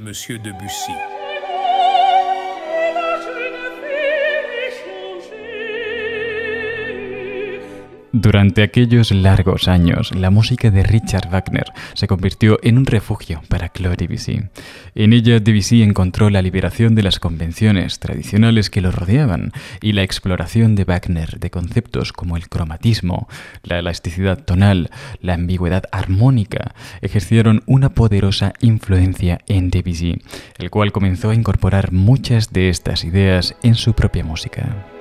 Durante 8.16 8.62
aquellos 8.62 9.10
largos 9.10 9.66
años, 9.66 10.14
la 10.14 10.30
música 10.30 10.70
de 10.70 10.84
Richard 10.84 11.30
Wagner 11.30 11.64
se 11.94 12.06
convirtió 12.06 12.60
en 12.62 12.78
un 12.78 12.86
refugio 12.86 13.42
para 13.48 13.70
Claude 13.70 13.96
Debussy. 13.96 14.40
En 14.94 15.12
ella, 15.12 15.40
Debussy 15.40 15.82
encontró 15.82 16.30
la 16.30 16.40
liberación 16.40 16.94
de 16.94 17.02
las 17.02 17.18
convenciones 17.18 17.98
tradicionales 17.98 18.70
que 18.70 18.80
lo 18.80 18.92
rodeaban 18.92 19.50
y 19.82 19.94
la 19.94 20.04
exploración 20.04 20.76
de 20.76 20.84
Wagner 20.84 21.40
de 21.40 21.50
conceptos 21.50 22.12
como 22.12 22.36
el 22.36 22.48
cromatismo, 22.48 23.26
la 23.64 23.80
elasticidad 23.80 24.44
tonal, 24.44 24.90
la 25.20 25.34
ambigüedad 25.34 25.82
armónica, 25.90 26.76
ejercieron 27.00 27.64
una 27.66 27.94
poderosa 27.94 28.52
influencia 28.60 29.40
en 29.48 29.70
Debussy, 29.70 30.22
el 30.58 30.70
cual 30.70 30.92
comenzó 30.92 31.30
a 31.30 31.34
incorporar 31.34 31.90
muchas 31.90 32.52
de 32.52 32.68
estas 32.68 33.02
ideas 33.02 33.56
en 33.64 33.74
su 33.74 33.92
propia 33.94 34.22
música. 34.22 34.93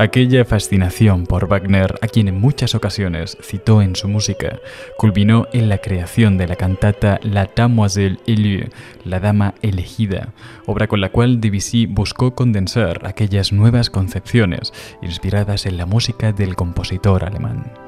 Aquella 0.00 0.44
fascinación 0.44 1.26
por 1.26 1.48
Wagner, 1.48 1.98
a 2.02 2.06
quien 2.06 2.28
en 2.28 2.40
muchas 2.40 2.76
ocasiones 2.76 3.36
citó 3.42 3.82
en 3.82 3.96
su 3.96 4.06
música, 4.06 4.60
culminó 4.96 5.48
en 5.52 5.68
la 5.68 5.78
creación 5.78 6.38
de 6.38 6.46
la 6.46 6.54
cantata 6.54 7.18
La 7.24 7.50
Damoiselle 7.52 8.20
élue, 8.24 8.70
la 9.04 9.18
dama 9.18 9.54
elegida, 9.60 10.28
obra 10.66 10.86
con 10.86 11.00
la 11.00 11.08
cual 11.08 11.40
Debussy 11.40 11.86
buscó 11.86 12.36
condensar 12.36 13.00
aquellas 13.08 13.52
nuevas 13.52 13.90
concepciones 13.90 14.72
inspiradas 15.02 15.66
en 15.66 15.76
la 15.76 15.84
música 15.84 16.30
del 16.32 16.54
compositor 16.54 17.24
alemán. 17.24 17.87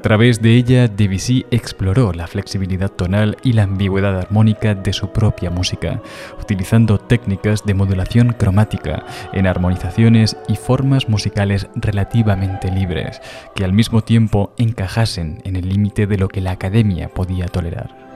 A 0.00 0.02
través 0.02 0.40
de 0.40 0.54
ella, 0.54 0.88
Debussy 0.88 1.44
exploró 1.50 2.14
la 2.14 2.26
flexibilidad 2.26 2.88
tonal 2.88 3.36
y 3.42 3.52
la 3.52 3.64
ambigüedad 3.64 4.18
armónica 4.18 4.74
de 4.74 4.94
su 4.94 5.12
propia 5.12 5.50
música, 5.50 6.00
utilizando 6.40 6.96
técnicas 6.96 7.66
de 7.66 7.74
modulación 7.74 8.32
cromática 8.32 9.04
en 9.34 9.46
armonizaciones 9.46 10.38
y 10.48 10.56
formas 10.56 11.10
musicales 11.10 11.68
relativamente 11.74 12.70
libres, 12.70 13.20
que 13.54 13.62
al 13.62 13.74
mismo 13.74 14.00
tiempo 14.00 14.54
encajasen 14.56 15.42
en 15.44 15.56
el 15.56 15.68
límite 15.68 16.06
de 16.06 16.16
lo 16.16 16.28
que 16.28 16.40
la 16.40 16.52
academia 16.52 17.10
podía 17.10 17.44
tolerar. 17.44 18.09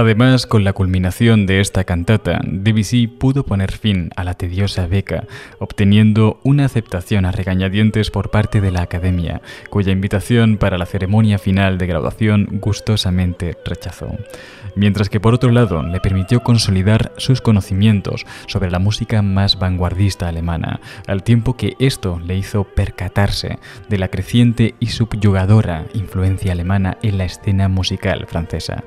Además, 0.00 0.46
con 0.46 0.64
la 0.64 0.72
culminación 0.72 1.44
de 1.44 1.60
esta 1.60 1.84
cantata, 1.84 2.40
Debussy 2.42 3.06
pudo 3.06 3.44
poner 3.44 3.70
fin 3.70 4.08
a 4.16 4.24
la 4.24 4.32
tediosa 4.32 4.86
beca, 4.86 5.26
obteniendo 5.58 6.40
una 6.42 6.64
aceptación 6.64 7.26
a 7.26 7.32
regañadientes 7.32 8.10
por 8.10 8.30
parte 8.30 8.62
de 8.62 8.70
la 8.70 8.80
Academia, 8.80 9.42
cuya 9.68 9.92
invitación 9.92 10.56
para 10.56 10.78
la 10.78 10.86
ceremonia 10.86 11.36
final 11.38 11.76
de 11.76 11.86
graduación 11.86 12.48
gustosamente 12.50 13.58
rechazó. 13.62 14.16
Mientras 14.74 15.10
que 15.10 15.20
por 15.20 15.34
otro 15.34 15.50
lado 15.50 15.82
le 15.82 16.00
permitió 16.00 16.40
consolidar 16.40 17.12
sus 17.18 17.42
conocimientos 17.42 18.24
sobre 18.46 18.70
la 18.70 18.78
música 18.78 19.20
más 19.20 19.58
vanguardista 19.58 20.28
alemana, 20.28 20.80
al 21.08 21.24
tiempo 21.24 21.58
que 21.58 21.74
esto 21.78 22.18
le 22.24 22.38
hizo 22.38 22.64
percatarse 22.64 23.58
de 23.90 23.98
la 23.98 24.08
creciente 24.08 24.76
y 24.80 24.86
subyugadora 24.86 25.84
influencia 25.92 26.52
alemana 26.52 26.96
en 27.02 27.18
la 27.18 27.26
escena 27.26 27.68
musical 27.68 28.24
francesa 28.26 28.82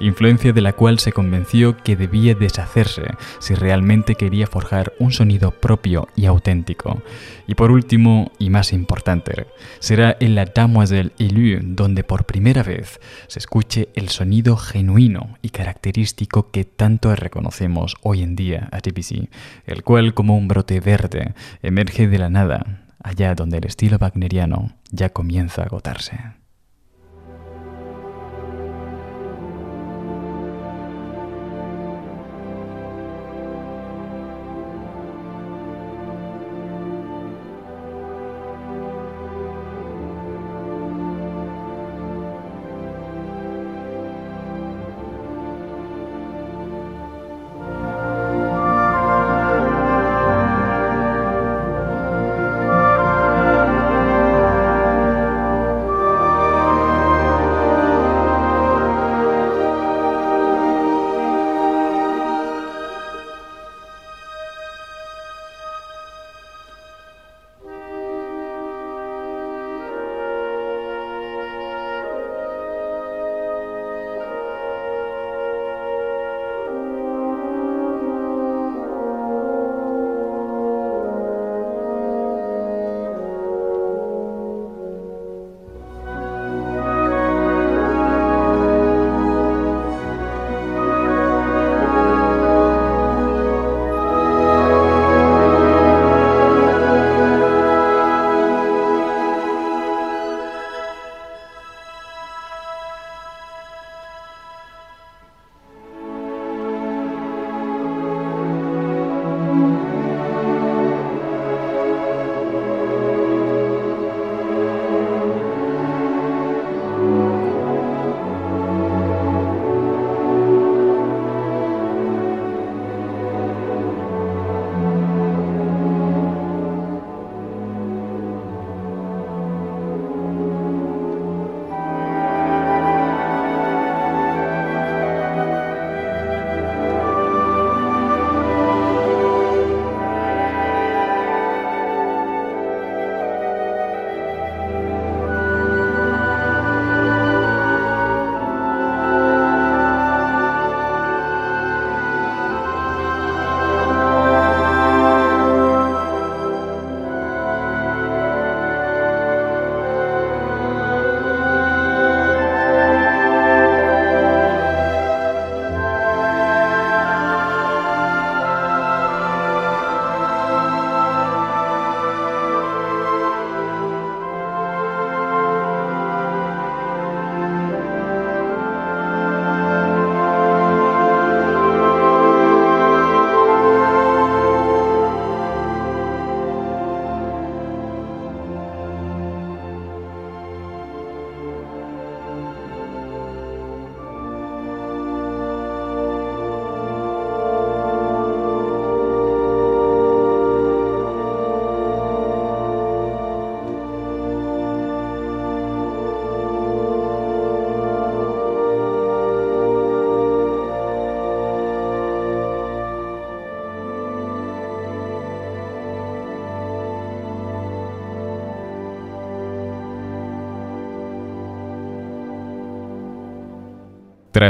influencia 0.00 0.52
de 0.52 0.60
la 0.60 0.72
cual 0.72 0.98
se 0.98 1.12
convenció 1.12 1.76
que 1.76 1.96
debía 1.96 2.34
deshacerse 2.34 3.02
si 3.38 3.54
realmente 3.54 4.14
quería 4.14 4.46
forjar 4.46 4.92
un 4.98 5.12
sonido 5.12 5.50
propio 5.50 6.08
y 6.16 6.26
auténtico. 6.26 7.02
Y 7.46 7.54
por 7.54 7.70
último, 7.70 8.32
y 8.38 8.50
más 8.50 8.72
importante, 8.72 9.46
será 9.78 10.16
en 10.20 10.34
la 10.34 10.46
Damoiselle 10.46 11.12
Élue 11.18 11.60
donde 11.62 12.04
por 12.04 12.24
primera 12.24 12.62
vez 12.62 13.00
se 13.26 13.38
escuche 13.38 13.88
el 13.94 14.08
sonido 14.08 14.56
genuino 14.56 15.36
y 15.42 15.50
característico 15.50 16.50
que 16.50 16.64
tanto 16.64 17.14
reconocemos 17.14 17.96
hoy 18.02 18.22
en 18.22 18.36
día 18.36 18.68
a 18.72 18.80
Debussy, 18.80 19.28
el 19.66 19.82
cual 19.82 20.14
como 20.14 20.36
un 20.36 20.48
brote 20.48 20.80
verde 20.80 21.34
emerge 21.62 22.08
de 22.08 22.18
la 22.18 22.30
nada, 22.30 22.84
allá 23.02 23.34
donde 23.34 23.58
el 23.58 23.66
estilo 23.66 23.98
wagneriano 24.00 24.72
ya 24.90 25.10
comienza 25.10 25.62
a 25.62 25.66
agotarse. 25.66 26.39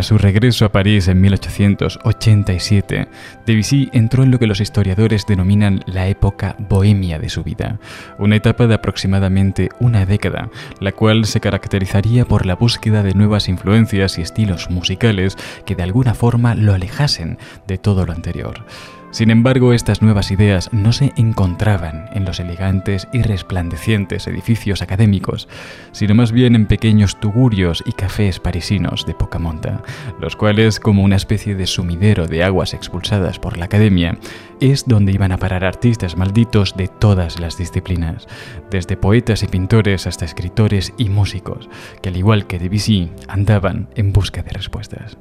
Tras 0.01 0.07
su 0.07 0.17
regreso 0.17 0.65
a 0.65 0.73
París 0.73 1.09
en 1.09 1.21
1887, 1.21 3.07
Debussy 3.45 3.91
entró 3.93 4.23
en 4.23 4.31
lo 4.31 4.39
que 4.39 4.47
los 4.47 4.63
historiadores 4.63 5.27
denominan 5.27 5.83
la 5.85 6.09
época 6.09 6.57
bohemia 6.59 7.19
de 7.19 7.29
su 7.29 7.45
vida, 7.45 7.79
una 8.19 8.37
etapa 8.37 8.67
de 8.67 8.77
aproximadamente 8.77 9.69
una 9.79 10.07
década, 10.07 10.49
la 10.81 10.93
cual 10.93 11.27
se 11.27 11.41
caracterizaría 11.41 12.25
por 12.25 12.47
la 12.47 12.57
búsqueda 12.57 13.03
de 13.03 13.13
nuevas 13.13 13.51
influencias 13.51 14.17
y 14.17 14.23
estilos 14.23 14.71
musicales 14.71 15.37
que 15.67 15.77
de 15.77 15.83
alguna 15.83 16.15
forma 16.15 16.55
lo 16.55 16.73
alejasen 16.73 17.37
de 17.67 17.77
todo 17.77 18.07
lo 18.07 18.15
anterior. 18.15 18.65
Sin 19.11 19.31
embargo, 19.31 19.73
estas 19.73 20.03
nuevas 20.03 20.31
ideas 20.31 20.73
no 20.73 20.93
se 20.93 21.13
encontraban 21.17 22.09
en 22.13 22.25
los 22.25 22.39
elegantes 22.39 23.09
y 23.13 23.23
resplandecientes 23.23 24.29
edificios 24.29 24.83
académicos, 24.83 25.49
sino 25.91 26.15
más 26.15 26.31
bien 26.31 26.55
en 26.55 26.67
pequeños 26.67 27.19
tugurios 27.19 27.83
y 27.85 27.93
cafés 27.93 28.39
parisinos 28.39 29.05
de 29.07 29.15
poca 29.15 29.41
monta, 29.41 29.83
los 30.21 30.37
cuales, 30.37 30.79
como 30.79 31.03
una 31.03 31.17
especie 31.17 31.57
de 31.57 31.67
sumidero 31.67 32.29
de 32.29 32.45
aguas 32.45 32.73
expulsadas 32.73 33.41
por 33.41 33.59
la 33.59 33.65
academia, 33.65 34.17
es 34.61 34.87
donde 34.87 35.13
iban 35.13 35.33
a 35.33 35.39
parar 35.39 35.65
artistas 35.65 36.17
malditos 36.17 36.77
de 36.77 36.87
todas 36.87 37.41
las 37.41 37.59
disciplinas, 37.59 38.29
desde 38.71 38.97
poetas 38.97 39.43
y 39.43 39.49
pintores 39.49 40.07
hasta 40.07 40.25
escritores 40.25 40.93
y 40.99 41.09
músicos, 41.09 41.69
que 42.01 42.11
al 42.11 42.17
igual 42.17 42.47
que 42.47 42.61
Debussy 42.61 43.11
andaban 43.27 43.89
en 43.97 44.13
busca 44.13 44.45
de 44.45 44.51
respuestas. 44.51 45.19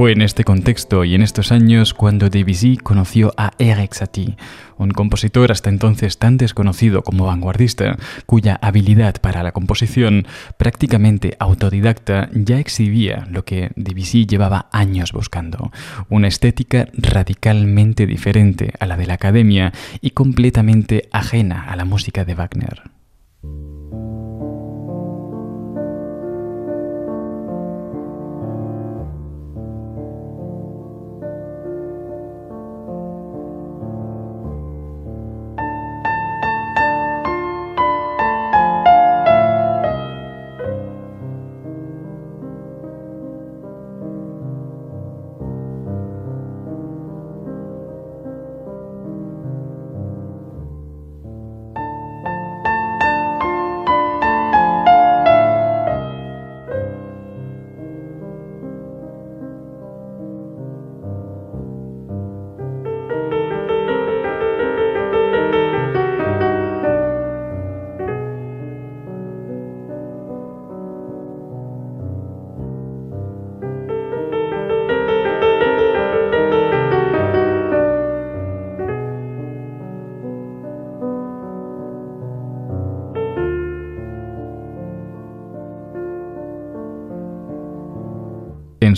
Fue 0.00 0.12
en 0.12 0.22
este 0.22 0.44
contexto 0.44 1.04
y 1.04 1.14
en 1.14 1.20
estos 1.20 1.52
años 1.52 1.92
cuando 1.92 2.30
Debussy 2.30 2.78
conoció 2.78 3.34
a 3.36 3.50
Eric 3.58 3.92
Satie, 3.92 4.38
un 4.78 4.92
compositor 4.92 5.52
hasta 5.52 5.68
entonces 5.68 6.16
tan 6.16 6.38
desconocido 6.38 7.02
como 7.02 7.26
vanguardista, 7.26 7.98
cuya 8.24 8.58
habilidad 8.62 9.16
para 9.20 9.42
la 9.42 9.52
composición, 9.52 10.26
prácticamente 10.56 11.36
autodidacta, 11.38 12.30
ya 12.32 12.58
exhibía 12.58 13.26
lo 13.30 13.44
que 13.44 13.72
Debussy 13.76 14.24
llevaba 14.24 14.70
años 14.72 15.12
buscando, 15.12 15.70
una 16.08 16.28
estética 16.28 16.88
radicalmente 16.94 18.06
diferente 18.06 18.72
a 18.80 18.86
la 18.86 18.96
de 18.96 19.06
la 19.06 19.12
academia 19.12 19.74
y 20.00 20.12
completamente 20.12 21.10
ajena 21.12 21.64
a 21.64 21.76
la 21.76 21.84
música 21.84 22.24
de 22.24 22.34
Wagner. 22.34 22.84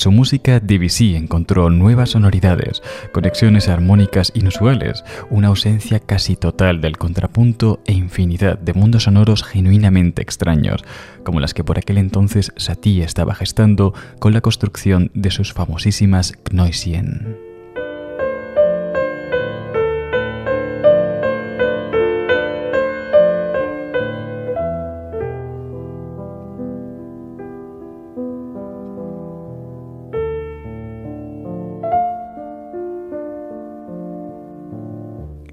Su 0.02 0.10
música, 0.10 0.58
Debussy 0.58 1.14
encontró 1.14 1.70
nuevas 1.70 2.10
sonoridades, 2.10 2.82
conexiones 3.12 3.68
armónicas 3.68 4.32
inusuales, 4.34 5.04
una 5.30 5.46
ausencia 5.46 6.00
casi 6.00 6.34
total 6.34 6.80
del 6.80 6.98
contrapunto 6.98 7.80
e 7.86 7.92
infinidad 7.92 8.58
de 8.58 8.74
mundos 8.74 9.04
sonoros 9.04 9.44
genuinamente 9.44 10.20
extraños, 10.20 10.82
como 11.22 11.38
las 11.38 11.54
que 11.54 11.62
por 11.62 11.78
aquel 11.78 11.98
entonces 11.98 12.52
Satie 12.56 13.04
estaba 13.04 13.36
gestando 13.36 13.94
con 14.18 14.32
la 14.32 14.40
construcción 14.40 15.12
de 15.14 15.30
sus 15.30 15.52
famosísimas 15.52 16.34
Gnoisien. 16.50 17.31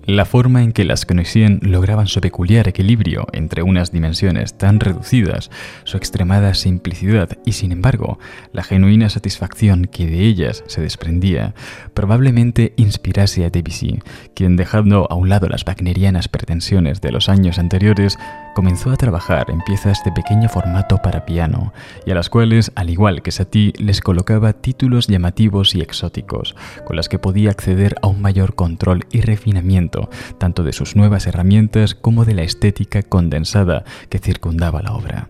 La 0.09 0.25
forma 0.25 0.63
en 0.63 0.71
que 0.71 0.85
las 0.85 1.05
Knoisien 1.05 1.59
lograban 1.61 2.07
su 2.07 2.19
peculiar 2.19 2.67
equilibrio 2.67 3.27
entre 3.31 3.61
unas 3.61 3.91
dimensiones 3.91 4.57
tan 4.57 4.79
reducidas, 4.79 5.51
su 5.83 5.97
extremada 5.97 6.55
simplicidad 6.55 7.37
y, 7.45 7.51
sin 7.51 7.71
embargo, 7.71 8.17
la 8.51 8.63
genuina 8.63 9.09
satisfacción 9.09 9.85
que 9.85 10.07
de 10.07 10.21
ellas 10.21 10.63
se 10.65 10.81
desprendía, 10.81 11.53
probablemente 11.93 12.73
inspirase 12.75 13.45
a 13.45 13.51
Debussy, 13.51 14.01
quien 14.33 14.55
dejando 14.55 15.05
a 15.11 15.13
un 15.13 15.29
lado 15.29 15.47
las 15.47 15.63
wagnerianas 15.63 16.27
pretensiones 16.27 17.01
de 17.01 17.11
los 17.11 17.29
años 17.29 17.59
anteriores, 17.59 18.17
comenzó 18.55 18.89
a 18.89 18.97
trabajar 18.97 19.51
en 19.51 19.61
piezas 19.61 20.03
de 20.03 20.11
pequeño 20.11 20.49
formato 20.49 20.97
para 20.97 21.23
piano, 21.25 21.71
y 22.07 22.11
a 22.11 22.15
las 22.15 22.31
cuales, 22.31 22.71
al 22.73 22.89
igual 22.89 23.21
que 23.21 23.31
Satie, 23.31 23.73
les 23.77 24.01
colocaba 24.01 24.53
títulos 24.53 25.05
llamativos 25.05 25.75
y 25.75 25.81
exóticos, 25.81 26.55
con 26.85 26.95
las 26.95 27.09
que 27.09 27.19
podía 27.19 27.51
acceder 27.51 27.95
a 28.01 28.07
un 28.07 28.21
mayor 28.21 28.55
control 28.55 29.05
y 29.11 29.21
refinamiento, 29.21 29.98
tanto 30.37 30.63
de 30.63 30.73
sus 30.73 30.95
nuevas 30.95 31.27
herramientas 31.27 31.95
como 31.95 32.25
de 32.25 32.35
la 32.35 32.43
estética 32.43 33.03
condensada 33.03 33.83
que 34.09 34.19
circundaba 34.19 34.81
la 34.81 34.93
obra. 34.93 35.29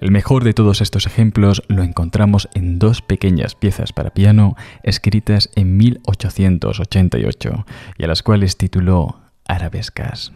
El 0.00 0.10
mejor 0.10 0.44
de 0.44 0.54
todos 0.54 0.80
estos 0.80 1.06
ejemplos 1.06 1.62
lo 1.68 1.82
encontramos 1.82 2.48
en 2.54 2.78
dos 2.78 3.02
pequeñas 3.02 3.54
piezas 3.54 3.92
para 3.92 4.10
piano 4.10 4.56
escritas 4.82 5.50
en 5.56 5.76
1888 5.76 7.66
y 7.98 8.04
a 8.04 8.06
las 8.06 8.22
cuales 8.22 8.56
tituló 8.56 9.20
Arabescas. 9.46 10.32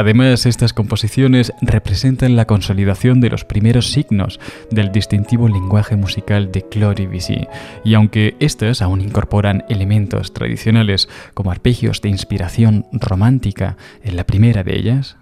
Además, 0.00 0.46
estas 0.46 0.72
composiciones 0.72 1.52
representan 1.60 2.34
la 2.34 2.46
consolidación 2.46 3.20
de 3.20 3.28
los 3.28 3.44
primeros 3.44 3.92
signos 3.92 4.40
del 4.70 4.92
distintivo 4.92 5.46
lenguaje 5.46 5.94
musical 5.94 6.50
de 6.50 6.66
Claude 6.66 7.06
Debussy, 7.06 7.46
y 7.84 7.92
aunque 7.92 8.34
estas 8.40 8.80
aún 8.80 9.02
incorporan 9.02 9.62
elementos 9.68 10.32
tradicionales 10.32 11.06
como 11.34 11.50
arpegios 11.50 12.00
de 12.00 12.08
inspiración 12.08 12.86
romántica 12.92 13.76
en 14.02 14.16
la 14.16 14.24
primera 14.24 14.64
de 14.64 14.78
ellas, 14.78 15.18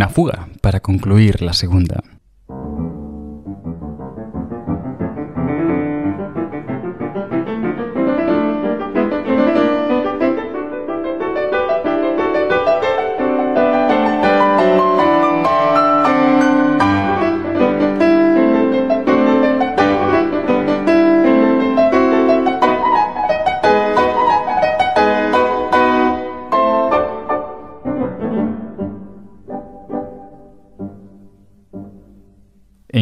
una 0.00 0.08
fuga 0.08 0.48
para 0.62 0.80
concluir 0.80 1.42
la 1.42 1.52
segunda. 1.52 2.02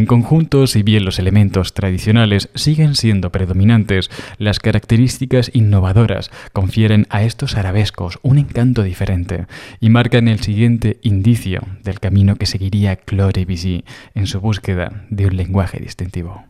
Conjunto, 0.09 0.67
si 0.67 0.83
bien 0.83 1.05
los 1.05 1.21
elementos 1.21 1.73
tradicionales 1.73 2.49
siguen 2.57 2.97
siendo 2.97 3.31
predominantes, 3.31 4.11
las 4.39 4.59
características 4.59 5.53
innovadoras 5.55 6.33
confieren 6.53 7.07
a 7.11 7.23
estos 7.23 7.57
arabescos 7.57 8.19
un 8.23 8.39
encanto 8.39 8.83
diferente 8.83 9.47
y 9.79 9.91
marcan 9.91 10.27
el 10.27 10.41
siguiente 10.41 10.99
indicio 11.03 11.63
del 11.85 12.01
camino 12.01 12.35
que 12.35 12.47
seguiría 12.47 12.97
Claude 12.97 13.45
Debussy 13.45 13.85
en 14.17 14.27
su 14.27 14.41
búsqueda 14.41 15.05
de 15.11 15.27
un 15.27 15.37
lenguaje 15.37 15.79
distintivo. 15.79 16.43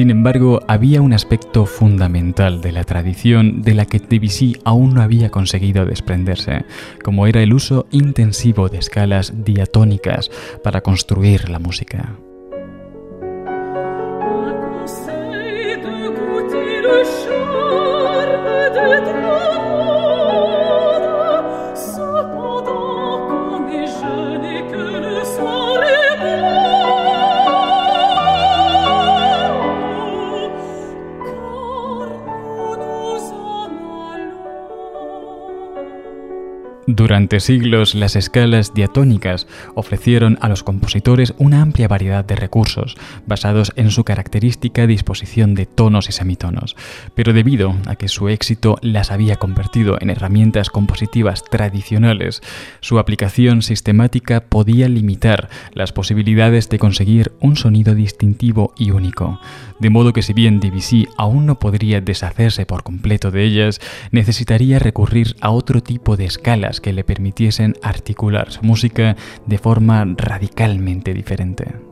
Sin 0.00 0.08
embargo, 0.08 0.60
había 0.66 1.02
un 1.02 1.12
aspecto 1.12 1.66
fundamental 1.66 2.62
de 2.62 2.72
la 2.72 2.84
tradición 2.84 3.60
de 3.60 3.74
la 3.74 3.84
que 3.84 3.98
Debussy 3.98 4.56
aún 4.64 4.94
no 4.94 5.02
había 5.02 5.28
conseguido 5.28 5.84
desprenderse, 5.84 6.64
como 7.04 7.26
era 7.26 7.42
el 7.42 7.52
uso 7.52 7.86
intensivo 7.90 8.70
de 8.70 8.78
escalas 8.78 9.44
diatónicas 9.44 10.30
para 10.64 10.80
construir 10.80 11.50
la 11.50 11.58
música. 11.58 12.16
Durante 36.92 37.38
siglos, 37.38 37.94
las 37.94 38.16
escalas 38.16 38.74
diatónicas 38.74 39.46
ofrecieron 39.76 40.38
a 40.40 40.48
los 40.48 40.64
compositores 40.64 41.34
una 41.38 41.62
amplia 41.62 41.86
variedad 41.86 42.24
de 42.24 42.34
recursos, 42.34 42.96
basados 43.26 43.72
en 43.76 43.92
su 43.92 44.02
característica 44.02 44.88
disposición 44.88 45.54
de 45.54 45.66
tonos 45.66 46.08
y 46.08 46.12
semitonos, 46.12 46.74
pero 47.14 47.32
debido 47.32 47.76
a 47.86 47.94
que 47.94 48.08
su 48.08 48.28
éxito 48.28 48.76
las 48.82 49.12
había 49.12 49.36
convertido 49.36 49.98
en 50.00 50.10
herramientas 50.10 50.68
compositivas 50.68 51.44
tradicionales, 51.44 52.42
su 52.80 52.98
aplicación 52.98 53.62
sistemática 53.62 54.40
podía 54.40 54.88
limitar 54.88 55.48
las 55.72 55.92
posibilidades 55.92 56.70
de 56.70 56.80
conseguir 56.80 57.30
un 57.38 57.54
sonido 57.54 57.94
distintivo 57.94 58.74
y 58.76 58.90
único, 58.90 59.38
de 59.78 59.90
modo 59.90 60.12
que 60.12 60.22
si 60.22 60.32
bien 60.32 60.58
Debussy 60.58 61.06
aún 61.16 61.46
no 61.46 61.60
podría 61.60 62.00
deshacerse 62.00 62.66
por 62.66 62.82
completo 62.82 63.30
de 63.30 63.44
ellas, 63.44 63.80
necesitaría 64.10 64.80
recurrir 64.80 65.36
a 65.40 65.50
otro 65.50 65.84
tipo 65.84 66.16
de 66.16 66.24
escalas 66.24 66.79
que 66.80 66.92
le 66.92 67.04
permitiesen 67.04 67.74
articular 67.82 68.50
su 68.50 68.62
música 68.62 69.16
de 69.46 69.58
forma 69.58 70.04
radicalmente 70.16 71.14
diferente. 71.14 71.89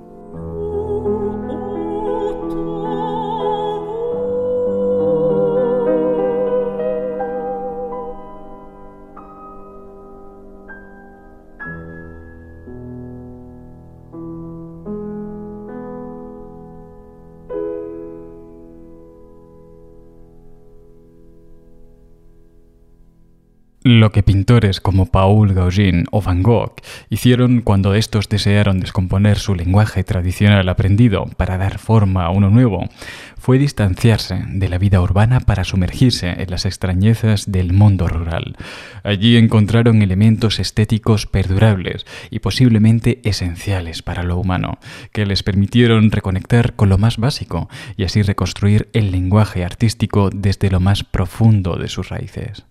Lo 23.91 24.13
que 24.13 24.23
pintores 24.23 24.83
como 24.83 25.07
Paul 25.07 25.55
Gauguin 25.55 26.05
o 26.11 26.21
Van 26.21 26.43
Gogh 26.43 26.75
hicieron 27.09 27.63
cuando 27.63 27.95
estos 27.95 28.29
desearon 28.29 28.81
descomponer 28.81 29.39
su 29.39 29.55
lenguaje 29.55 30.05
tradicional 30.05 30.69
aprendido 30.69 31.25
para 31.39 31.57
dar 31.57 31.79
forma 31.79 32.27
a 32.27 32.31
uno 32.31 32.51
nuevo 32.51 32.87
fue 33.39 33.59
distanciarse 33.59 34.45
de 34.47 34.69
la 34.69 34.77
vida 34.77 35.01
urbana 35.01 35.41
para 35.41 35.65
sumergirse 35.65 36.29
en 36.29 36.51
las 36.51 36.67
extrañezas 36.67 37.51
del 37.51 37.73
mundo 37.73 38.09
rural. 38.09 38.59
Allí 39.05 39.39
encontraron 39.39 40.03
elementos 40.03 40.61
estéticos 40.61 41.25
perdurables 41.25 42.05
y 42.29 42.41
posiblemente 42.41 43.23
esenciales 43.25 44.03
para 44.03 44.23
lo 44.23 44.37
humano, 44.37 44.81
que 45.13 45.25
les 45.25 45.43
permitieron 45.43 46.11
reconectar 46.11 46.75
con 46.75 46.91
lo 46.91 46.99
más 46.99 47.17
básico 47.17 47.71
y 47.97 48.05
así 48.05 48.21
reconstruir 48.21 48.91
el 48.93 49.13
lenguaje 49.13 49.65
artístico 49.65 50.29
desde 50.29 50.71
lo 50.71 50.79
más 50.79 51.05
profundo 51.05 51.77
de 51.77 51.89
sus 51.89 52.11
raíces. 52.11 52.68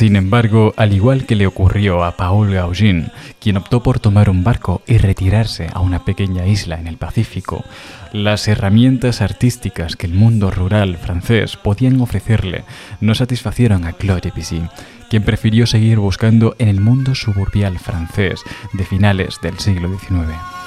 Sin 0.00 0.16
embargo, 0.16 0.72
al 0.78 0.94
igual 0.94 1.26
que 1.26 1.36
le 1.36 1.46
ocurrió 1.46 2.04
a 2.04 2.16
Paul 2.16 2.54
Gauguin, 2.54 3.10
quien 3.38 3.58
optó 3.58 3.82
por 3.82 4.00
tomar 4.00 4.30
un 4.30 4.42
barco 4.42 4.80
y 4.86 4.96
retirarse 4.96 5.68
a 5.74 5.80
una 5.80 6.06
pequeña 6.06 6.46
isla 6.46 6.80
en 6.80 6.86
el 6.86 6.96
Pacífico, 6.96 7.66
las 8.14 8.48
herramientas 8.48 9.20
artísticas 9.20 9.96
que 9.96 10.06
el 10.06 10.14
mundo 10.14 10.50
rural 10.50 10.96
francés 10.96 11.58
podían 11.58 12.00
ofrecerle 12.00 12.64
no 13.02 13.14
satisfacieron 13.14 13.84
a 13.84 13.92
Claude 13.92 14.22
Debussy, 14.22 14.62
quien 15.10 15.22
prefirió 15.22 15.66
seguir 15.66 15.98
buscando 15.98 16.56
en 16.58 16.68
el 16.68 16.80
mundo 16.80 17.14
suburbial 17.14 17.78
francés 17.78 18.40
de 18.72 18.84
finales 18.86 19.36
del 19.42 19.58
siglo 19.58 19.90
XIX. 19.98 20.59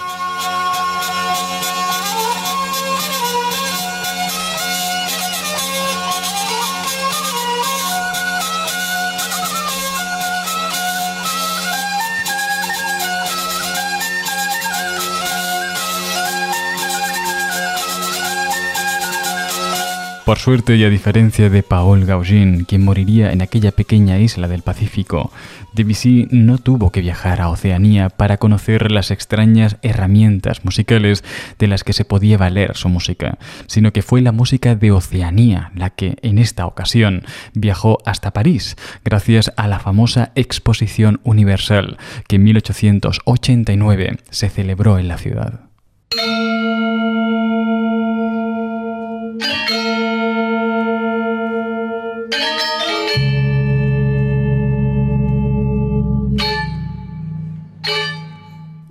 Por 20.34 20.40
suerte 20.40 20.76
y 20.78 20.84
a 20.84 20.90
diferencia 20.90 21.48
de 21.52 21.62
Paul 21.62 22.06
Gauguin, 22.06 22.66
quien 22.66 22.84
moriría 22.84 23.32
en 23.32 23.44
aquella 23.44 23.72
pequeña 23.72 24.18
isla 24.18 24.48
del 24.48 24.64
Pacífico, 24.64 25.32
Debussy 25.74 26.28
no 26.32 26.58
tuvo 26.58 26.92
que 26.92 27.02
viajar 27.02 27.40
a 27.40 27.50
Oceanía 27.50 28.10
para 28.10 28.38
conocer 28.38 28.92
las 28.92 29.12
extrañas 29.12 29.78
herramientas 29.84 30.66
musicales 30.66 31.24
de 31.60 31.68
las 31.68 31.84
que 31.84 31.94
se 31.94 32.04
podía 32.04 32.40
valer 32.40 32.76
su 32.76 32.90
música, 32.90 33.38
sino 33.68 33.94
que 33.94 34.02
fue 34.02 34.22
la 34.22 34.32
música 34.32 34.74
de 34.74 34.92
Oceanía 34.92 35.72
la 35.76 35.92
que 35.92 36.18
en 36.24 36.40
esta 36.40 36.66
ocasión 36.66 37.26
viajó 37.54 38.00
hasta 38.04 38.34
París, 38.34 38.76
gracias 39.06 39.54
a 39.56 39.68
la 39.68 39.78
famosa 39.78 40.32
Exposición 40.34 41.22
Universal 41.24 42.00
que 42.28 42.38
en 42.38 42.44
1889 42.46 44.18
se 44.32 44.50
celebró 44.50 44.98
en 44.98 45.10
la 45.10 45.20
ciudad. 45.20 45.60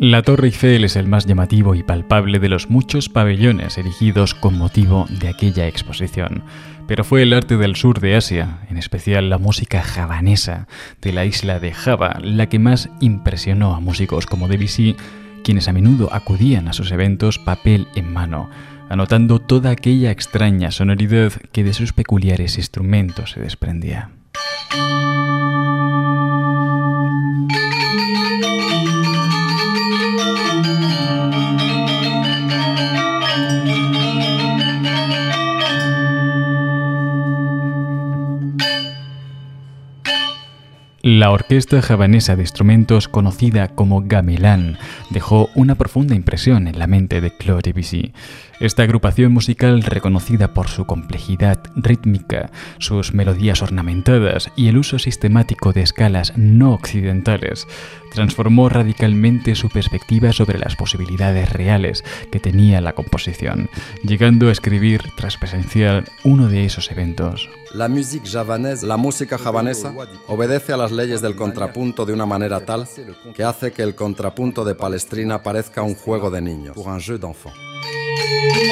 La 0.03 0.23
Torre 0.23 0.49
Eiffel 0.49 0.83
es 0.83 0.97
el 0.97 1.07
más 1.07 1.27
llamativo 1.27 1.77
y 1.77 1.85
palpable 1.85 2.41
de 2.41 2.49
los 2.49 2.69
muchos 2.69 3.09
pabellones 3.09 3.79
erigidos 3.79 4.35
con 4.35 4.59
motivo 4.59 5.07
de 5.09 5.29
aquella 5.29 5.69
exposición. 5.69 6.43
Pero 6.89 7.05
fue 7.05 7.23
el 7.23 7.33
arte 7.33 7.57
del 7.57 7.77
sur 7.77 8.01
de 8.01 8.17
Asia, 8.17 8.59
en 8.69 8.79
especial 8.79 9.31
la 9.31 9.39
música 9.39 9.81
javanesa 9.81 10.67
de 11.01 11.13
la 11.13 11.25
isla 11.25 11.61
de 11.61 11.73
Java, 11.73 12.19
la 12.21 12.49
que 12.49 12.59
más 12.59 12.91
impresionó 13.01 13.77
a 13.77 13.81
músicos 13.81 14.27
como 14.27 14.49
Debussy, 14.49 14.97
quienes 15.45 15.69
a 15.69 15.73
menudo 15.73 16.13
acudían 16.13 16.67
a 16.67 16.73
sus 16.73 16.91
eventos 16.91 17.39
papel 17.39 17.87
en 17.95 18.13
mano, 18.13 18.51
anotando 18.89 19.39
toda 19.39 19.71
aquella 19.71 20.11
extraña 20.11 20.73
sonoridad 20.73 21.33
que 21.53 21.63
de 21.63 21.75
sus 21.75 21.93
peculiares 21.93 22.59
instrumentos 22.59 23.31
se 23.31 23.41
desprendía. 23.41 24.11
La 41.05 41.33
orquesta 41.33 41.83
javanesa 41.83 42.37
de 42.37 42.43
instrumentos 42.43 43.09
conocida 43.09 43.67
como 43.67 44.03
gamelán 44.07 44.79
dejó 45.11 45.51
una 45.57 45.75
profunda 45.75 46.15
impresión 46.15 46.69
en 46.69 46.79
la 46.79 46.87
mente 46.87 47.21
de 47.21 47.37
Claude 47.37 47.73
Debussy. 47.73 48.13
Esta 48.63 48.85
agrupación 48.85 49.33
musical, 49.33 49.83
reconocida 49.83 50.55
por 50.55 50.69
su 50.69 50.87
complejidad 50.87 51.59
rítmica, 51.75 52.53
sus 52.79 53.13
melodías 53.13 53.61
ornamentadas 53.61 54.53
y 54.55 54.69
el 54.69 54.79
uso 54.79 55.01
sistemático 55.01 55.73
de 55.73 55.83
escalas 55.83 56.35
no 56.37 56.73
occidentales, 56.73 57.67
transformó 58.13 58.69
radicalmente 58.69 59.57
su 59.57 59.69
perspectiva 59.69 60.33
sobre 60.33 60.61
las 60.61 60.77
posibilidades 60.77 61.53
reales 61.53 62.05
que 62.31 62.39
tenía 62.39 62.81
la 62.81 62.93
composición, 62.93 63.69
llegando 64.05 64.49
a 64.49 64.53
escribir 64.53 65.03
tras 65.17 65.37
presenciar 65.39 66.05
uno 66.23 66.47
de 66.47 66.65
esos 66.65 66.89
eventos. 66.93 67.49
La 67.75 67.89
música 67.89 68.29
javanesa, 68.31 68.87
la 68.87 68.97
música 68.97 69.39
javanesa 69.39 69.93
obedece 70.29 70.73
a 70.73 70.77
las 70.77 70.93
leyes 70.93 71.21
del 71.21 71.35
contrapunto 71.35 72.07
de 72.07 72.13
una 72.13 72.27
manera 72.27 72.61
tal 72.61 72.87
que 73.35 73.43
hace 73.43 73.73
que 73.73 73.83
el 73.83 73.97
contrapunto 73.97 74.65
de 74.65 74.77
Palestrina 74.77 75.43
parezca 75.43 75.83
un 75.83 75.97
juego 75.97 76.31
de 76.31 76.43
niños, 76.43 76.77
un 78.23 78.29
jeu 78.29 78.63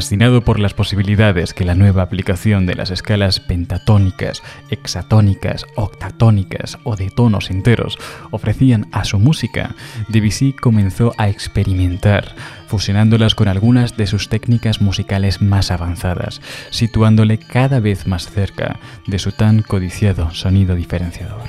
Fascinado 0.00 0.40
por 0.40 0.58
las 0.58 0.72
posibilidades 0.72 1.52
que 1.52 1.66
la 1.66 1.74
nueva 1.74 2.00
aplicación 2.00 2.64
de 2.64 2.74
las 2.74 2.90
escalas 2.90 3.38
pentatónicas, 3.38 4.42
hexatónicas, 4.70 5.66
octatónicas 5.76 6.78
o 6.84 6.96
de 6.96 7.10
tonos 7.10 7.50
enteros 7.50 7.98
ofrecían 8.30 8.88
a 8.92 9.04
su 9.04 9.18
música, 9.18 9.74
Debussy 10.08 10.54
comenzó 10.54 11.12
a 11.18 11.28
experimentar, 11.28 12.34
fusionándolas 12.66 13.34
con 13.34 13.48
algunas 13.48 13.98
de 13.98 14.06
sus 14.06 14.30
técnicas 14.30 14.80
musicales 14.80 15.42
más 15.42 15.70
avanzadas, 15.70 16.40
situándole 16.70 17.36
cada 17.36 17.78
vez 17.78 18.06
más 18.06 18.26
cerca 18.26 18.80
de 19.06 19.18
su 19.18 19.32
tan 19.32 19.60
codiciado 19.60 20.30
sonido 20.30 20.76
diferenciador. 20.76 21.42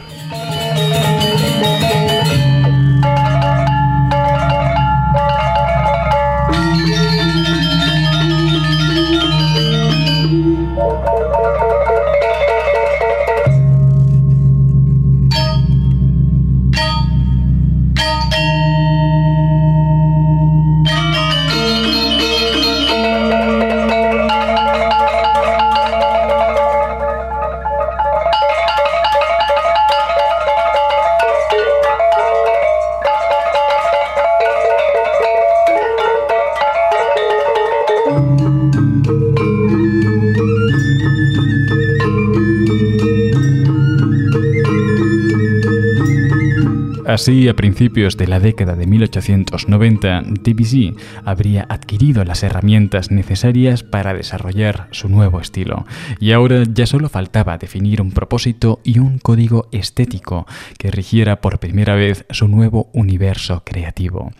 Así, 47.11 47.49
a 47.49 47.57
principios 47.57 48.15
de 48.15 48.25
la 48.25 48.39
década 48.39 48.77
de 48.77 48.87
1890, 48.87 50.21
Debussy 50.43 50.95
habría 51.25 51.65
adquirido 51.67 52.23
las 52.23 52.41
herramientas 52.41 53.11
necesarias 53.11 53.83
para 53.83 54.13
desarrollar 54.13 54.87
su 54.91 55.09
nuevo 55.09 55.41
estilo, 55.41 55.85
y 56.21 56.31
ahora 56.31 56.63
ya 56.63 56.85
solo 56.85 57.09
faltaba 57.09 57.57
definir 57.57 58.01
un 58.01 58.13
propósito 58.13 58.79
y 58.85 58.99
un 58.99 59.19
código 59.19 59.67
estético 59.73 60.47
que 60.77 60.89
rigiera 60.89 61.41
por 61.41 61.59
primera 61.59 61.95
vez 61.95 62.25
su 62.29 62.47
nuevo 62.47 62.89
universo 62.93 63.63
creativo. 63.65 64.31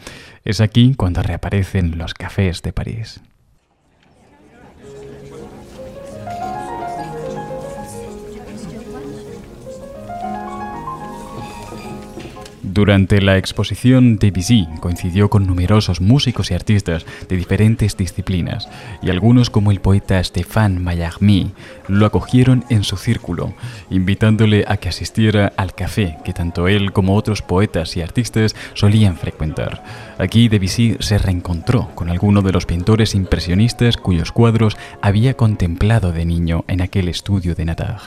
Es 0.46 0.62
aquí 0.62 0.94
cuando 0.96 1.22
reaparecen 1.24 1.98
los 1.98 2.14
cafés 2.14 2.62
de 2.62 2.72
París. 2.72 3.22
Durante 12.74 13.20
la 13.20 13.38
exposición, 13.38 14.16
Debussy 14.16 14.66
coincidió 14.80 15.30
con 15.30 15.46
numerosos 15.46 16.00
músicos 16.00 16.52
y 16.52 16.54
artistas 16.54 17.06
de 17.28 17.36
diferentes 17.36 17.98
disciplinas, 17.98 18.70
y 19.02 19.10
algunos 19.10 19.50
como 19.50 19.72
el 19.72 19.82
poeta 19.82 20.24
Stéphane 20.24 20.80
Mallarmé 20.80 21.52
lo 21.90 22.06
acogieron 22.06 22.64
en 22.70 22.86
su 22.86 22.96
círculo, 22.96 23.54
invitándole 23.90 24.64
a 24.70 24.78
que 24.78 24.88
asistiera 24.88 25.52
al 25.58 25.76
café 25.76 26.16
que 26.24 26.32
tanto 26.32 26.70
él 26.70 26.94
como 26.94 27.18
otros 27.18 27.42
poetas 27.42 27.98
y 27.98 28.02
artistas 28.02 28.56
solían 28.74 29.18
frecuentar. 29.18 29.84
Aquí 30.18 30.48
Debussy 30.48 30.96
se 31.02 31.18
reencontró 31.18 31.90
con 31.94 32.10
algunos 32.10 32.46
de 32.46 32.54
los 32.54 32.66
pintores 32.66 33.16
impresionistas 33.16 33.98
cuyos 33.98 34.32
cuadros 34.32 34.78
había 35.02 35.34
contemplado 35.34 36.14
de 36.14 36.26
niño 36.26 36.64
en 36.70 36.82
aquel 36.82 37.10
estudio 37.10 37.54
de 37.54 37.66
Natar. 37.66 37.98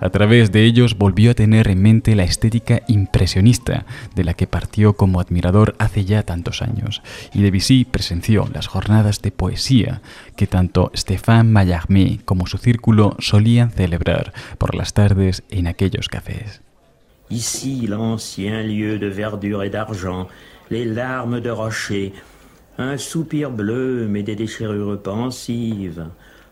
A 0.00 0.10
través 0.10 0.52
de 0.52 0.64
ellos 0.64 0.98
volvió 0.98 1.30
a 1.30 1.34
tener 1.34 1.68
en 1.68 1.80
mente 1.80 2.14
la 2.14 2.24
estética 2.24 2.82
impresionista 2.86 3.86
de 4.14 4.24
la 4.24 4.34
que 4.34 4.46
partió 4.46 4.94
como 4.94 5.20
admirador 5.20 5.74
hace 5.78 6.04
ya 6.04 6.22
tantos 6.22 6.62
años, 6.62 7.02
y 7.32 7.42
Debussy 7.42 7.84
presenció 7.84 8.48
las 8.52 8.66
jornadas 8.66 9.22
de 9.22 9.30
poesía 9.30 10.02
que 10.36 10.46
tanto 10.46 10.90
Stéphane 10.96 11.50
Mallarmé 11.50 12.20
como 12.24 12.46
su 12.46 12.58
círculo 12.58 13.16
solían 13.18 13.70
celebrar 13.70 14.32
por 14.58 14.74
las 14.74 14.92
tardes 14.94 15.42
en 15.50 15.66
aquellos 15.66 16.08
cafés. 16.08 16.60
Ici 17.30 17.86
l'ancien 17.86 18.66
lieu 18.66 18.98
de 18.98 19.08
verdure 19.08 19.62
et 19.62 19.70
d'argent, 19.70 20.26
les 20.68 20.84
larmes 20.84 21.40
de 21.40 21.50
rocher, 21.50 22.12
un 22.76 22.98
soupir 22.98 23.50
bleu 23.50 24.08
mais 24.08 24.24
des 24.24 24.34
déchirures 24.34 25.00
pensives, 25.00 26.04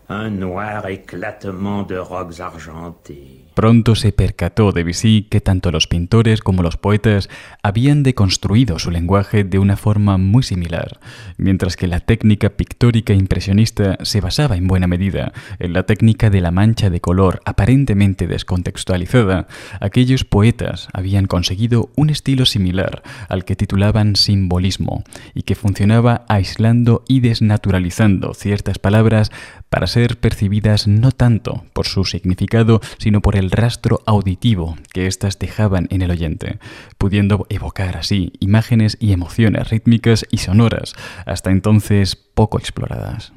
un 0.07 0.29
noir 0.29 0.87
éclatement 0.87 1.83
de 1.83 1.97
rocs 1.97 2.39
argentés. 2.39 3.48
Pronto 3.59 3.95
se 3.95 4.13
percató 4.13 4.71
Debussy 4.71 5.27
que 5.29 5.41
tanto 5.41 5.69
los 5.69 5.85
pintores 5.85 6.39
como 6.39 6.63
los 6.63 6.77
poetas 6.77 7.27
habían 7.61 8.03
deconstruido 8.03 8.79
su 8.79 8.89
lenguaje 8.89 9.43
de 9.43 9.59
una 9.59 9.75
forma 9.75 10.17
muy 10.17 10.43
similar, 10.43 11.01
mientras 11.35 11.75
que 11.75 11.87
la 11.87 11.99
técnica 11.99 12.51
pictórica 12.51 13.11
impresionista 13.11 13.97
se 14.03 14.21
basaba 14.21 14.55
en 14.55 14.69
buena 14.69 14.87
medida 14.87 15.33
en 15.59 15.73
la 15.73 15.83
técnica 15.83 16.29
de 16.29 16.39
la 16.39 16.51
mancha 16.51 16.89
de 16.89 17.01
color 17.01 17.41
aparentemente 17.43 18.27
descontextualizada, 18.27 19.49
aquellos 19.81 20.23
poetas 20.23 20.87
habían 20.93 21.25
conseguido 21.25 21.89
un 21.97 22.11
estilo 22.11 22.45
similar 22.45 23.03
al 23.27 23.43
que 23.43 23.57
titulaban 23.57 24.15
simbolismo 24.15 25.03
y 25.33 25.41
que 25.41 25.55
funcionaba 25.55 26.23
aislando 26.29 27.03
y 27.09 27.19
desnaturalizando 27.19 28.33
ciertas 28.35 28.79
palabras 28.79 29.33
para 29.69 29.87
ser 29.87 30.17
percibidas 30.17 30.87
no 30.87 31.11
tanto 31.11 31.65
por 31.73 31.87
su 31.87 32.05
significado, 32.05 32.79
sino 32.99 33.19
por 33.19 33.35
el 33.35 33.48
rastro 33.51 34.01
auditivo 34.05 34.75
que 34.93 35.07
éstas 35.07 35.39
dejaban 35.39 35.87
en 35.89 36.01
el 36.01 36.11
oyente, 36.11 36.59
pudiendo 36.97 37.45
evocar 37.49 37.97
así 37.97 38.33
imágenes 38.39 38.97
y 38.99 39.11
emociones 39.11 39.69
rítmicas 39.69 40.25
y 40.31 40.37
sonoras, 40.37 40.93
hasta 41.25 41.51
entonces 41.51 42.15
poco 42.15 42.57
exploradas. 42.59 43.33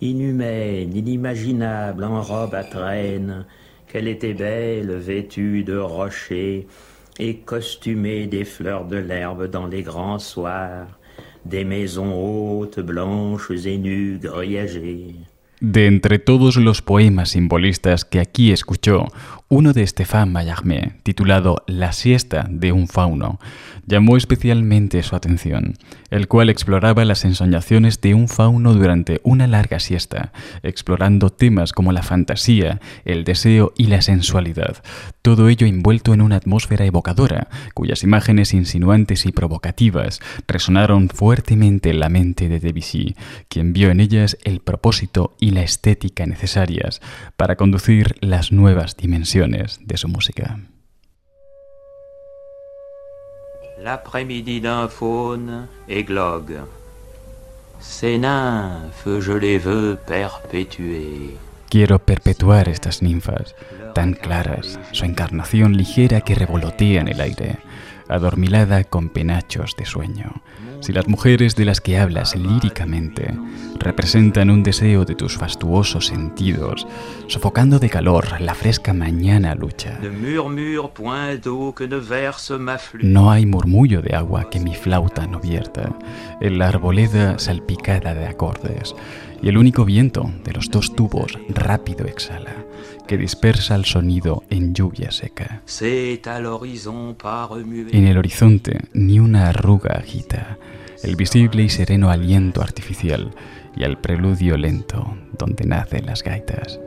Inhumaine, 0.00 0.96
inimaginable 0.96 2.04
en 2.04 2.22
robe 2.22 2.54
à 2.54 2.64
traîne, 2.64 3.46
qu'elle 3.90 4.08
était 4.08 4.34
belle, 4.34 4.96
vêtue 4.98 5.64
de 5.64 5.76
rochers, 5.76 6.66
et 7.18 7.38
costumée 7.38 8.26
des 8.26 8.44
fleurs 8.44 8.84
de 8.84 8.96
l'herbe 8.96 9.50
dans 9.50 9.66
les 9.66 9.82
grands 9.82 10.20
soirs, 10.20 10.86
des 11.44 11.64
maisons 11.64 12.14
hautes, 12.14 12.78
blanches 12.80 13.50
et 13.50 13.76
nues, 13.76 14.18
grillagées. 14.22 15.16
De 15.60 15.86
entre 15.86 16.18
todos 16.18 16.56
los 16.56 16.82
poemas 16.82 17.30
simbolistas 17.30 18.04
que 18.04 18.20
aquí 18.20 18.52
escuchó, 18.52 19.06
uno 19.50 19.72
de 19.72 19.86
Stéphane 19.86 20.30
Mallarmé, 20.30 20.96
titulado 21.04 21.64
La 21.66 21.92
siesta 21.92 22.46
de 22.50 22.70
un 22.70 22.86
fauno, 22.86 23.40
llamó 23.86 24.18
especialmente 24.18 25.02
su 25.02 25.16
atención, 25.16 25.78
el 26.10 26.28
cual 26.28 26.50
exploraba 26.50 27.06
las 27.06 27.24
ensoñaciones 27.24 28.02
de 28.02 28.12
un 28.12 28.28
fauno 28.28 28.74
durante 28.74 29.22
una 29.24 29.46
larga 29.46 29.80
siesta, 29.80 30.32
explorando 30.62 31.30
temas 31.30 31.72
como 31.72 31.92
la 31.92 32.02
fantasía, 32.02 32.80
el 33.06 33.24
deseo 33.24 33.72
y 33.74 33.86
la 33.86 34.02
sensualidad, 34.02 34.82
todo 35.22 35.48
ello 35.48 35.66
envuelto 35.66 36.12
en 36.12 36.20
una 36.20 36.36
atmósfera 36.36 36.84
evocadora, 36.84 37.48
cuyas 37.72 38.02
imágenes 38.02 38.52
insinuantes 38.52 39.24
y 39.24 39.32
provocativas 39.32 40.20
resonaron 40.46 41.08
fuertemente 41.08 41.88
en 41.88 42.00
la 42.00 42.10
mente 42.10 42.50
de 42.50 42.60
Debussy, 42.60 43.16
quien 43.48 43.72
vio 43.72 43.90
en 43.90 44.00
ellas 44.00 44.36
el 44.44 44.60
propósito 44.60 45.34
y 45.40 45.52
la 45.52 45.62
estética 45.62 46.26
necesarias 46.26 47.00
para 47.38 47.56
conducir 47.56 48.14
las 48.20 48.52
nuevas 48.52 48.98
dimensiones 48.98 49.37
de 49.46 49.96
su 49.96 50.08
música. 50.08 50.58
L'après-midi 53.80 54.60
d'un 54.60 54.88
faune 54.88 55.68
églogue. 55.88 56.58
Ces 57.78 58.18
nymphes, 58.18 59.20
je 59.20 59.32
les 59.32 59.58
veux 59.58 59.96
perpétuer. 60.06 61.36
Quiero 61.70 62.00
perpetuar 62.00 62.68
estas 62.68 63.02
ninfas, 63.02 63.54
tan 63.94 64.14
claras, 64.14 64.80
su 64.90 65.04
encarnación 65.04 65.76
ligera 65.76 66.22
que 66.22 66.34
revolotea 66.34 67.00
en 67.00 67.08
el 67.08 67.20
aire, 67.20 67.58
adormilada 68.08 68.84
con 68.84 69.08
penachos 69.08 69.76
de 69.76 69.84
sueño. 69.84 70.42
Si 70.80 70.92
las 70.92 71.08
mujeres 71.08 71.56
de 71.56 71.64
las 71.64 71.80
que 71.80 71.98
hablas 71.98 72.36
líricamente 72.36 73.34
representan 73.78 74.50
un 74.50 74.62
deseo 74.62 75.04
de 75.04 75.14
tus 75.14 75.36
fastuosos 75.36 76.06
sentidos, 76.06 76.86
sofocando 77.26 77.78
de 77.78 77.90
calor 77.90 78.40
la 78.40 78.54
fresca 78.54 78.92
mañana 78.92 79.54
lucha. 79.54 79.98
No 83.02 83.30
hay 83.30 83.46
murmullo 83.46 84.02
de 84.02 84.14
agua 84.14 84.50
que 84.50 84.60
mi 84.60 84.74
flauta 84.74 85.26
no 85.26 85.40
vierta, 85.40 85.96
en 86.40 86.58
la 86.58 86.68
arboleda 86.68 87.38
salpicada 87.38 88.14
de 88.14 88.26
acordes, 88.26 88.94
y 89.42 89.48
el 89.48 89.58
único 89.58 89.84
viento 89.84 90.30
de 90.44 90.52
los 90.52 90.70
dos 90.70 90.94
tubos 90.94 91.38
rápido 91.48 92.06
exhala 92.06 92.67
que 93.08 93.18
dispersa 93.18 93.74
el 93.74 93.84
sonido 93.84 94.44
en 94.50 94.74
lluvia 94.74 95.10
seca. 95.10 95.62
En 97.92 98.06
el 98.06 98.18
horizonte 98.18 98.78
ni 98.92 99.18
una 99.18 99.48
arruga 99.48 99.94
agita 99.94 100.58
el 101.02 101.16
visible 101.16 101.62
y 101.62 101.68
sereno 101.68 102.10
aliento 102.10 102.62
artificial 102.62 103.30
y 103.76 103.84
al 103.84 104.00
preludio 104.00 104.56
lento 104.56 105.16
donde 105.38 105.64
nacen 105.64 106.06
las 106.06 106.22
gaitas. 106.22 106.78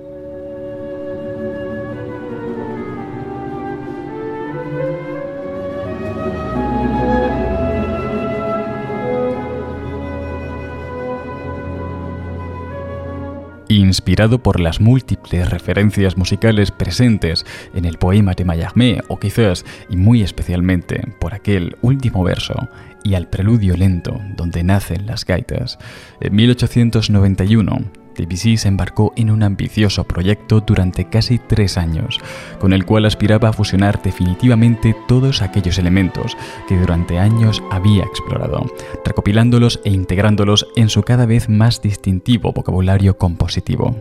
Inspirado 13.80 14.44
por 14.44 14.60
las 14.60 14.82
múltiples 14.82 15.50
referencias 15.50 16.18
musicales 16.18 16.72
presentes 16.72 17.46
en 17.74 17.86
el 17.86 17.98
poema 17.98 18.34
de 18.34 18.44
Mallarmé, 18.44 19.02
o 19.08 19.18
quizás 19.18 19.64
y 19.90 19.96
muy 19.96 20.24
especialmente 20.24 21.08
por 21.22 21.34
aquel 21.34 21.78
último 21.82 22.22
verso 22.22 22.68
y 23.06 23.14
al 23.14 23.30
preludio 23.30 23.78
lento 23.78 24.20
donde 24.36 24.66
nacen 24.66 25.06
las 25.06 25.26
gaitas, 25.26 25.80
en 26.20 26.36
1891 26.36 28.01
Debussy 28.16 28.58
se 28.58 28.68
embarcó 28.68 29.14
en 29.16 29.32
un 29.32 29.44
ambicioso 29.44 30.04
proyecto 30.04 30.62
durante 30.62 31.06
casi 31.06 31.40
tres 31.40 31.78
años, 31.78 32.20
con 32.60 32.74
el 32.74 32.86
cual 32.86 33.06
aspiraba 33.06 33.50
a 33.50 33.54
fusionar 33.54 34.02
definitivamente 34.02 34.96
todos 35.08 35.42
aquellos 35.42 35.78
elementos 35.78 36.38
que 36.68 36.78
durante 36.78 37.20
años 37.20 37.64
había 37.72 38.04
explorado, 38.04 38.66
recopilándolos 39.06 39.80
e 39.86 39.92
integrándolos 39.92 40.68
en 40.76 40.90
su 40.90 41.04
cada 41.04 41.26
vez 41.26 41.50
más 41.50 41.82
distintivo 41.82 42.54
vocabulario 42.54 43.18
compositivo. 43.18 43.96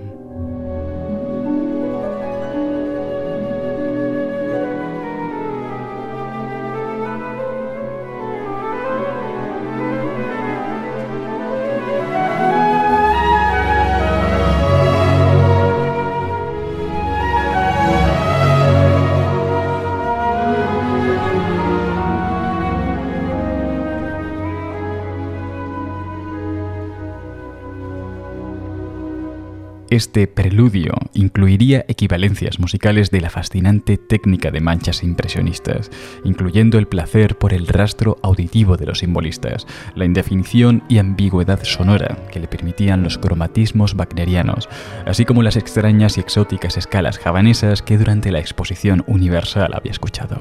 Este 29.90 30.28
preludio 30.28 30.92
incluiría 31.14 31.84
equivalencias 31.88 32.60
musicales 32.60 33.10
de 33.10 33.20
la 33.20 33.28
fascinante 33.28 33.96
técnica 33.96 34.52
de 34.52 34.60
manchas 34.60 35.02
impresionistas, 35.02 35.90
incluyendo 36.22 36.78
el 36.78 36.86
placer 36.86 37.36
por 37.36 37.52
el 37.52 37.66
rastro 37.66 38.16
auditivo 38.22 38.76
de 38.76 38.86
los 38.86 39.00
simbolistas, 39.00 39.66
la 39.96 40.04
indefinición 40.04 40.84
y 40.88 40.98
ambigüedad 40.98 41.64
sonora 41.64 42.16
que 42.30 42.38
le 42.38 42.46
permitían 42.46 43.02
los 43.02 43.18
cromatismos 43.18 43.94
wagnerianos, 43.94 44.68
así 45.06 45.24
como 45.24 45.42
las 45.42 45.56
extrañas 45.56 46.18
y 46.18 46.20
exóticas 46.20 46.76
escalas 46.76 47.18
javanesas 47.18 47.82
que 47.82 47.98
durante 47.98 48.30
la 48.30 48.38
exposición 48.38 49.02
universal 49.08 49.74
había 49.74 49.90
escuchado. 49.90 50.40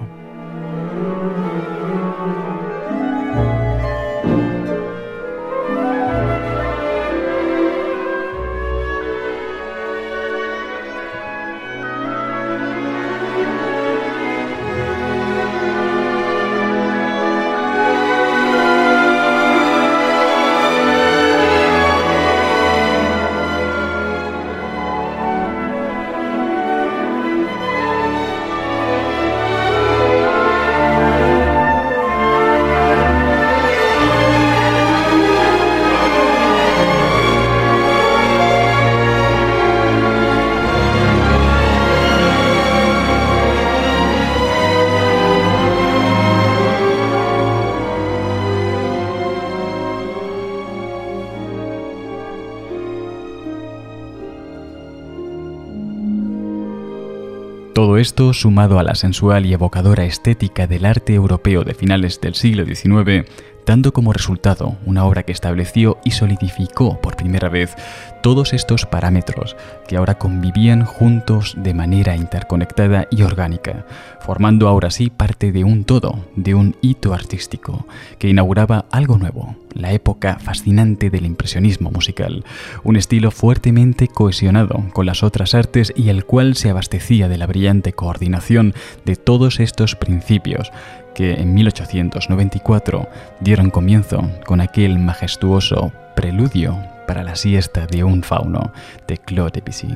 Sumado 58.34 58.80
a 58.80 58.84
la 58.84 58.96
sensual 58.96 59.46
y 59.46 59.54
evocadora 59.54 60.06
estética 60.06 60.68
del 60.68 60.86
arte 60.86 61.14
europeo 61.14 61.64
de 61.64 61.74
finales 61.74 62.22
del 62.22 62.36
siglo 62.36 62.66
XIX, 62.66 63.26
dando 63.66 63.94
como 63.94 64.14
resultado 64.14 64.78
una 64.86 65.06
obra 65.06 65.24
que 65.24 65.32
estableció 65.32 65.98
y 66.04 66.12
solidificó 66.12 67.00
por 67.02 67.16
primera 67.16 67.50
vez 67.50 67.76
todos 68.22 68.54
estos 68.54 68.86
parámetros 68.86 69.56
que 69.88 69.98
ahora 69.98 70.18
convivían 70.18 70.86
juntos 70.86 71.56
de 71.58 71.74
manera 71.74 72.16
interconectada 72.16 73.08
y 73.12 73.24
orgánica, 73.24 73.86
formando 74.20 74.68
ahora 74.68 74.92
sí 74.92 75.10
parte 75.10 75.52
de 75.52 75.64
un 75.64 75.84
todo, 75.84 76.26
de 76.36 76.56
un 76.56 76.76
hito 76.82 77.14
artístico, 77.14 77.86
que 78.18 78.30
inauguraba 78.30 78.86
algo 78.92 79.18
nuevo, 79.18 79.56
la 79.74 79.92
época 79.92 80.38
fascinante 80.40 81.10
del 81.10 81.26
impresionismo 81.26 81.92
musical, 81.92 82.44
un 82.84 82.96
estilo 82.96 83.32
fuertemente 83.32 84.08
cohesionado 84.08 84.86
con 84.94 85.06
las 85.06 85.24
otras 85.24 85.56
artes 85.56 85.94
y 85.96 86.10
el 86.10 86.26
cual 86.26 86.56
se 86.56 86.70
abastecía 86.70 87.28
de 87.28 87.38
la 87.38 87.48
brillante 87.48 87.94
coordinación 87.94 88.74
de 89.06 89.16
todos 89.16 89.60
estos 89.60 89.96
principios, 89.96 90.72
que 91.16 91.34
en 91.34 91.54
1894 91.54 93.08
dieron 93.42 93.70
comienzo 93.70 94.30
con 94.46 94.62
aquel 94.62 95.00
majestuoso 95.00 95.92
preludio 96.16 96.78
para 97.10 97.24
la 97.24 97.36
siesta 97.36 97.88
de 97.88 98.03
un 98.03 98.22
fauno 98.22 98.72
de 99.07 99.18
Claude 99.18 99.49
Debussy. 99.60 99.88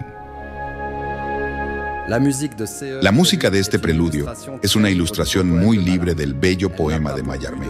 La 2.07 3.11
música 3.11 3.51
de 3.51 3.59
este 3.59 3.77
preludio 3.77 4.33
es 4.63 4.75
una 4.75 4.89
ilustración 4.89 5.47
muy 5.47 5.77
libre 5.77 6.15
del 6.15 6.33
bello 6.33 6.75
poema 6.75 7.13
de 7.13 7.21
Mallarmé. 7.21 7.67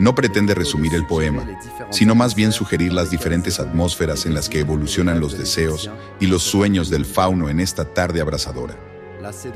No 0.00 0.12
pretende 0.12 0.56
resumir 0.56 0.92
el 0.96 1.06
poema, 1.06 1.46
sino 1.90 2.16
más 2.16 2.34
bien 2.34 2.50
sugerir 2.50 2.92
las 2.92 3.12
diferentes 3.12 3.60
atmósferas 3.60 4.26
en 4.26 4.34
las 4.34 4.48
que 4.48 4.58
evolucionan 4.58 5.20
los 5.20 5.38
deseos 5.38 5.88
y 6.18 6.26
los 6.26 6.42
sueños 6.42 6.90
del 6.90 7.04
fauno 7.04 7.48
en 7.48 7.60
esta 7.60 7.84
tarde 7.84 8.20
abrasadora. 8.20 8.74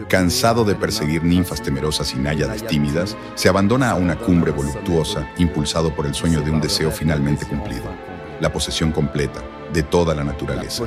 Cansado 0.09 0.65
de 0.65 0.77
perseguir 0.77 1.25
ninfas 1.25 1.61
temerosas 1.61 2.15
y 2.15 2.19
náyades 2.19 2.65
tímidas, 2.69 3.17
se 3.35 3.49
abandona 3.49 3.91
a 3.91 3.97
una 3.97 4.17
cumbre 4.17 4.53
voluptuosa, 4.53 5.29
impulsado 5.39 5.93
por 5.93 6.07
el 6.07 6.15
sueño 6.15 6.41
de 6.41 6.53
un 6.53 6.61
deseo 6.61 6.93
finalmente 6.93 7.47
cumplido, 7.47 7.91
la 8.43 8.53
posesión 8.53 8.91
completa 8.91 9.41
de 9.73 9.85
toda 9.85 10.15
la 10.15 10.25
naturaleza. 10.25 10.85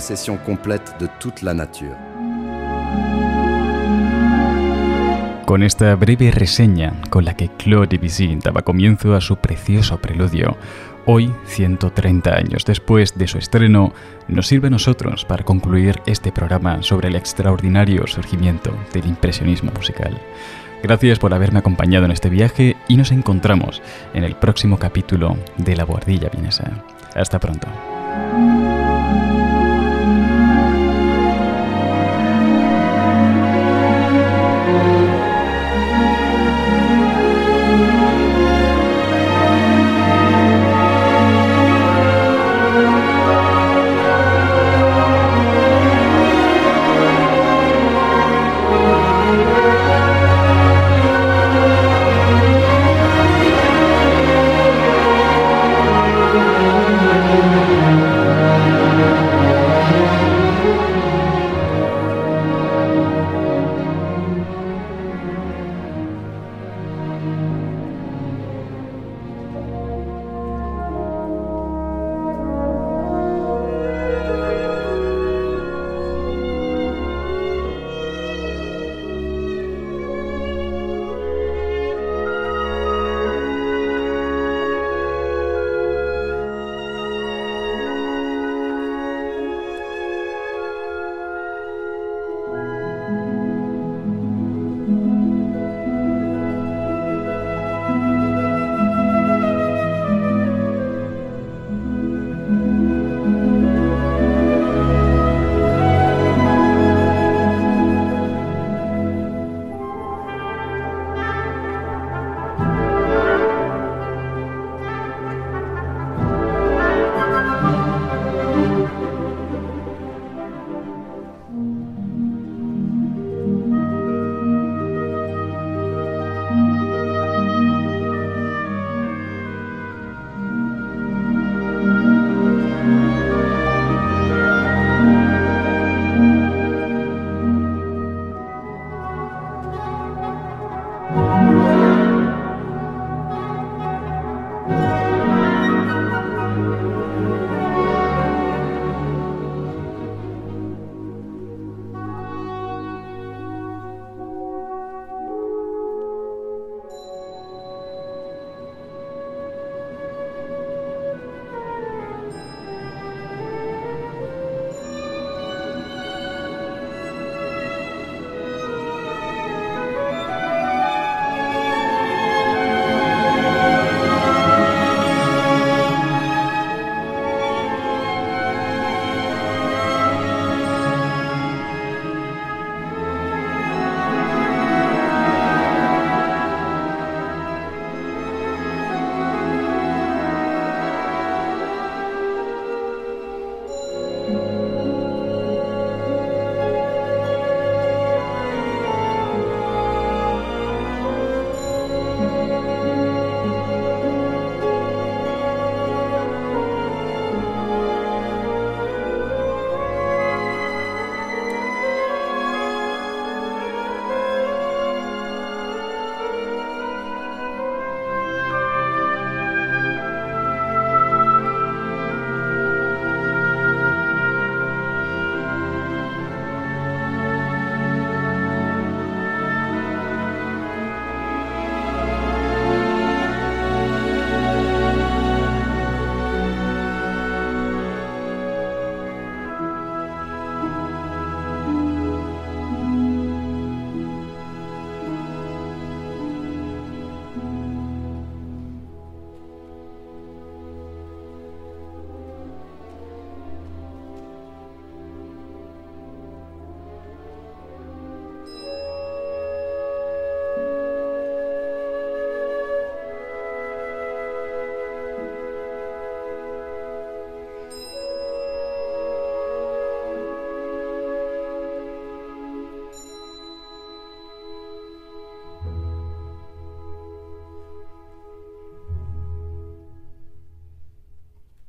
Con 5.45 5.63
esta 5.63 5.95
breve 5.95 6.31
reseña 6.31 6.93
con 7.09 7.23
la 7.23 7.37
que 7.37 7.49
Claude 7.49 7.87
Debussy 7.87 8.35
daba 8.43 8.61
comienzo 8.61 9.15
a 9.15 9.21
su 9.21 9.37
precioso 9.37 9.97
preludio, 9.97 10.57
Hoy, 11.07 11.31
130 11.45 12.35
años 12.35 12.65
después 12.65 13.15
de 13.15 13.27
su 13.27 13.37
estreno, 13.37 13.93
nos 14.27 14.47
sirve 14.47 14.67
a 14.67 14.71
nosotros 14.71 15.23
para 15.23 15.43
concluir 15.43 16.01
este 16.07 16.31
programa 16.31 16.81
sobre 16.81 17.09
el 17.09 17.15
extraordinario 17.15 18.07
surgimiento 18.07 18.75
del 18.91 19.05
impresionismo 19.05 19.71
musical. 19.71 20.19
Gracias 20.81 21.19
por 21.19 21.31
haberme 21.31 21.59
acompañado 21.59 22.05
en 22.05 22.11
este 22.11 22.29
viaje 22.29 22.75
y 22.87 22.97
nos 22.97 23.11
encontramos 23.11 23.83
en 24.15 24.23
el 24.23 24.35
próximo 24.35 24.79
capítulo 24.79 25.37
de 25.57 25.75
La 25.75 25.83
Guardilla 25.83 26.29
Vienesa. 26.29 26.71
Hasta 27.15 27.39
pronto. 27.39 28.74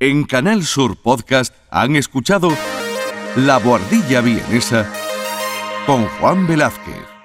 En 0.07 0.23
Canal 0.23 0.65
Sur 0.65 0.95
Podcast 0.95 1.53
han 1.69 1.97
escuchado 1.97 2.57
La 3.35 3.59
Boardilla 3.59 4.21
Vienesa 4.21 4.89
con 5.85 6.07
Juan 6.07 6.47
Velázquez. 6.47 7.16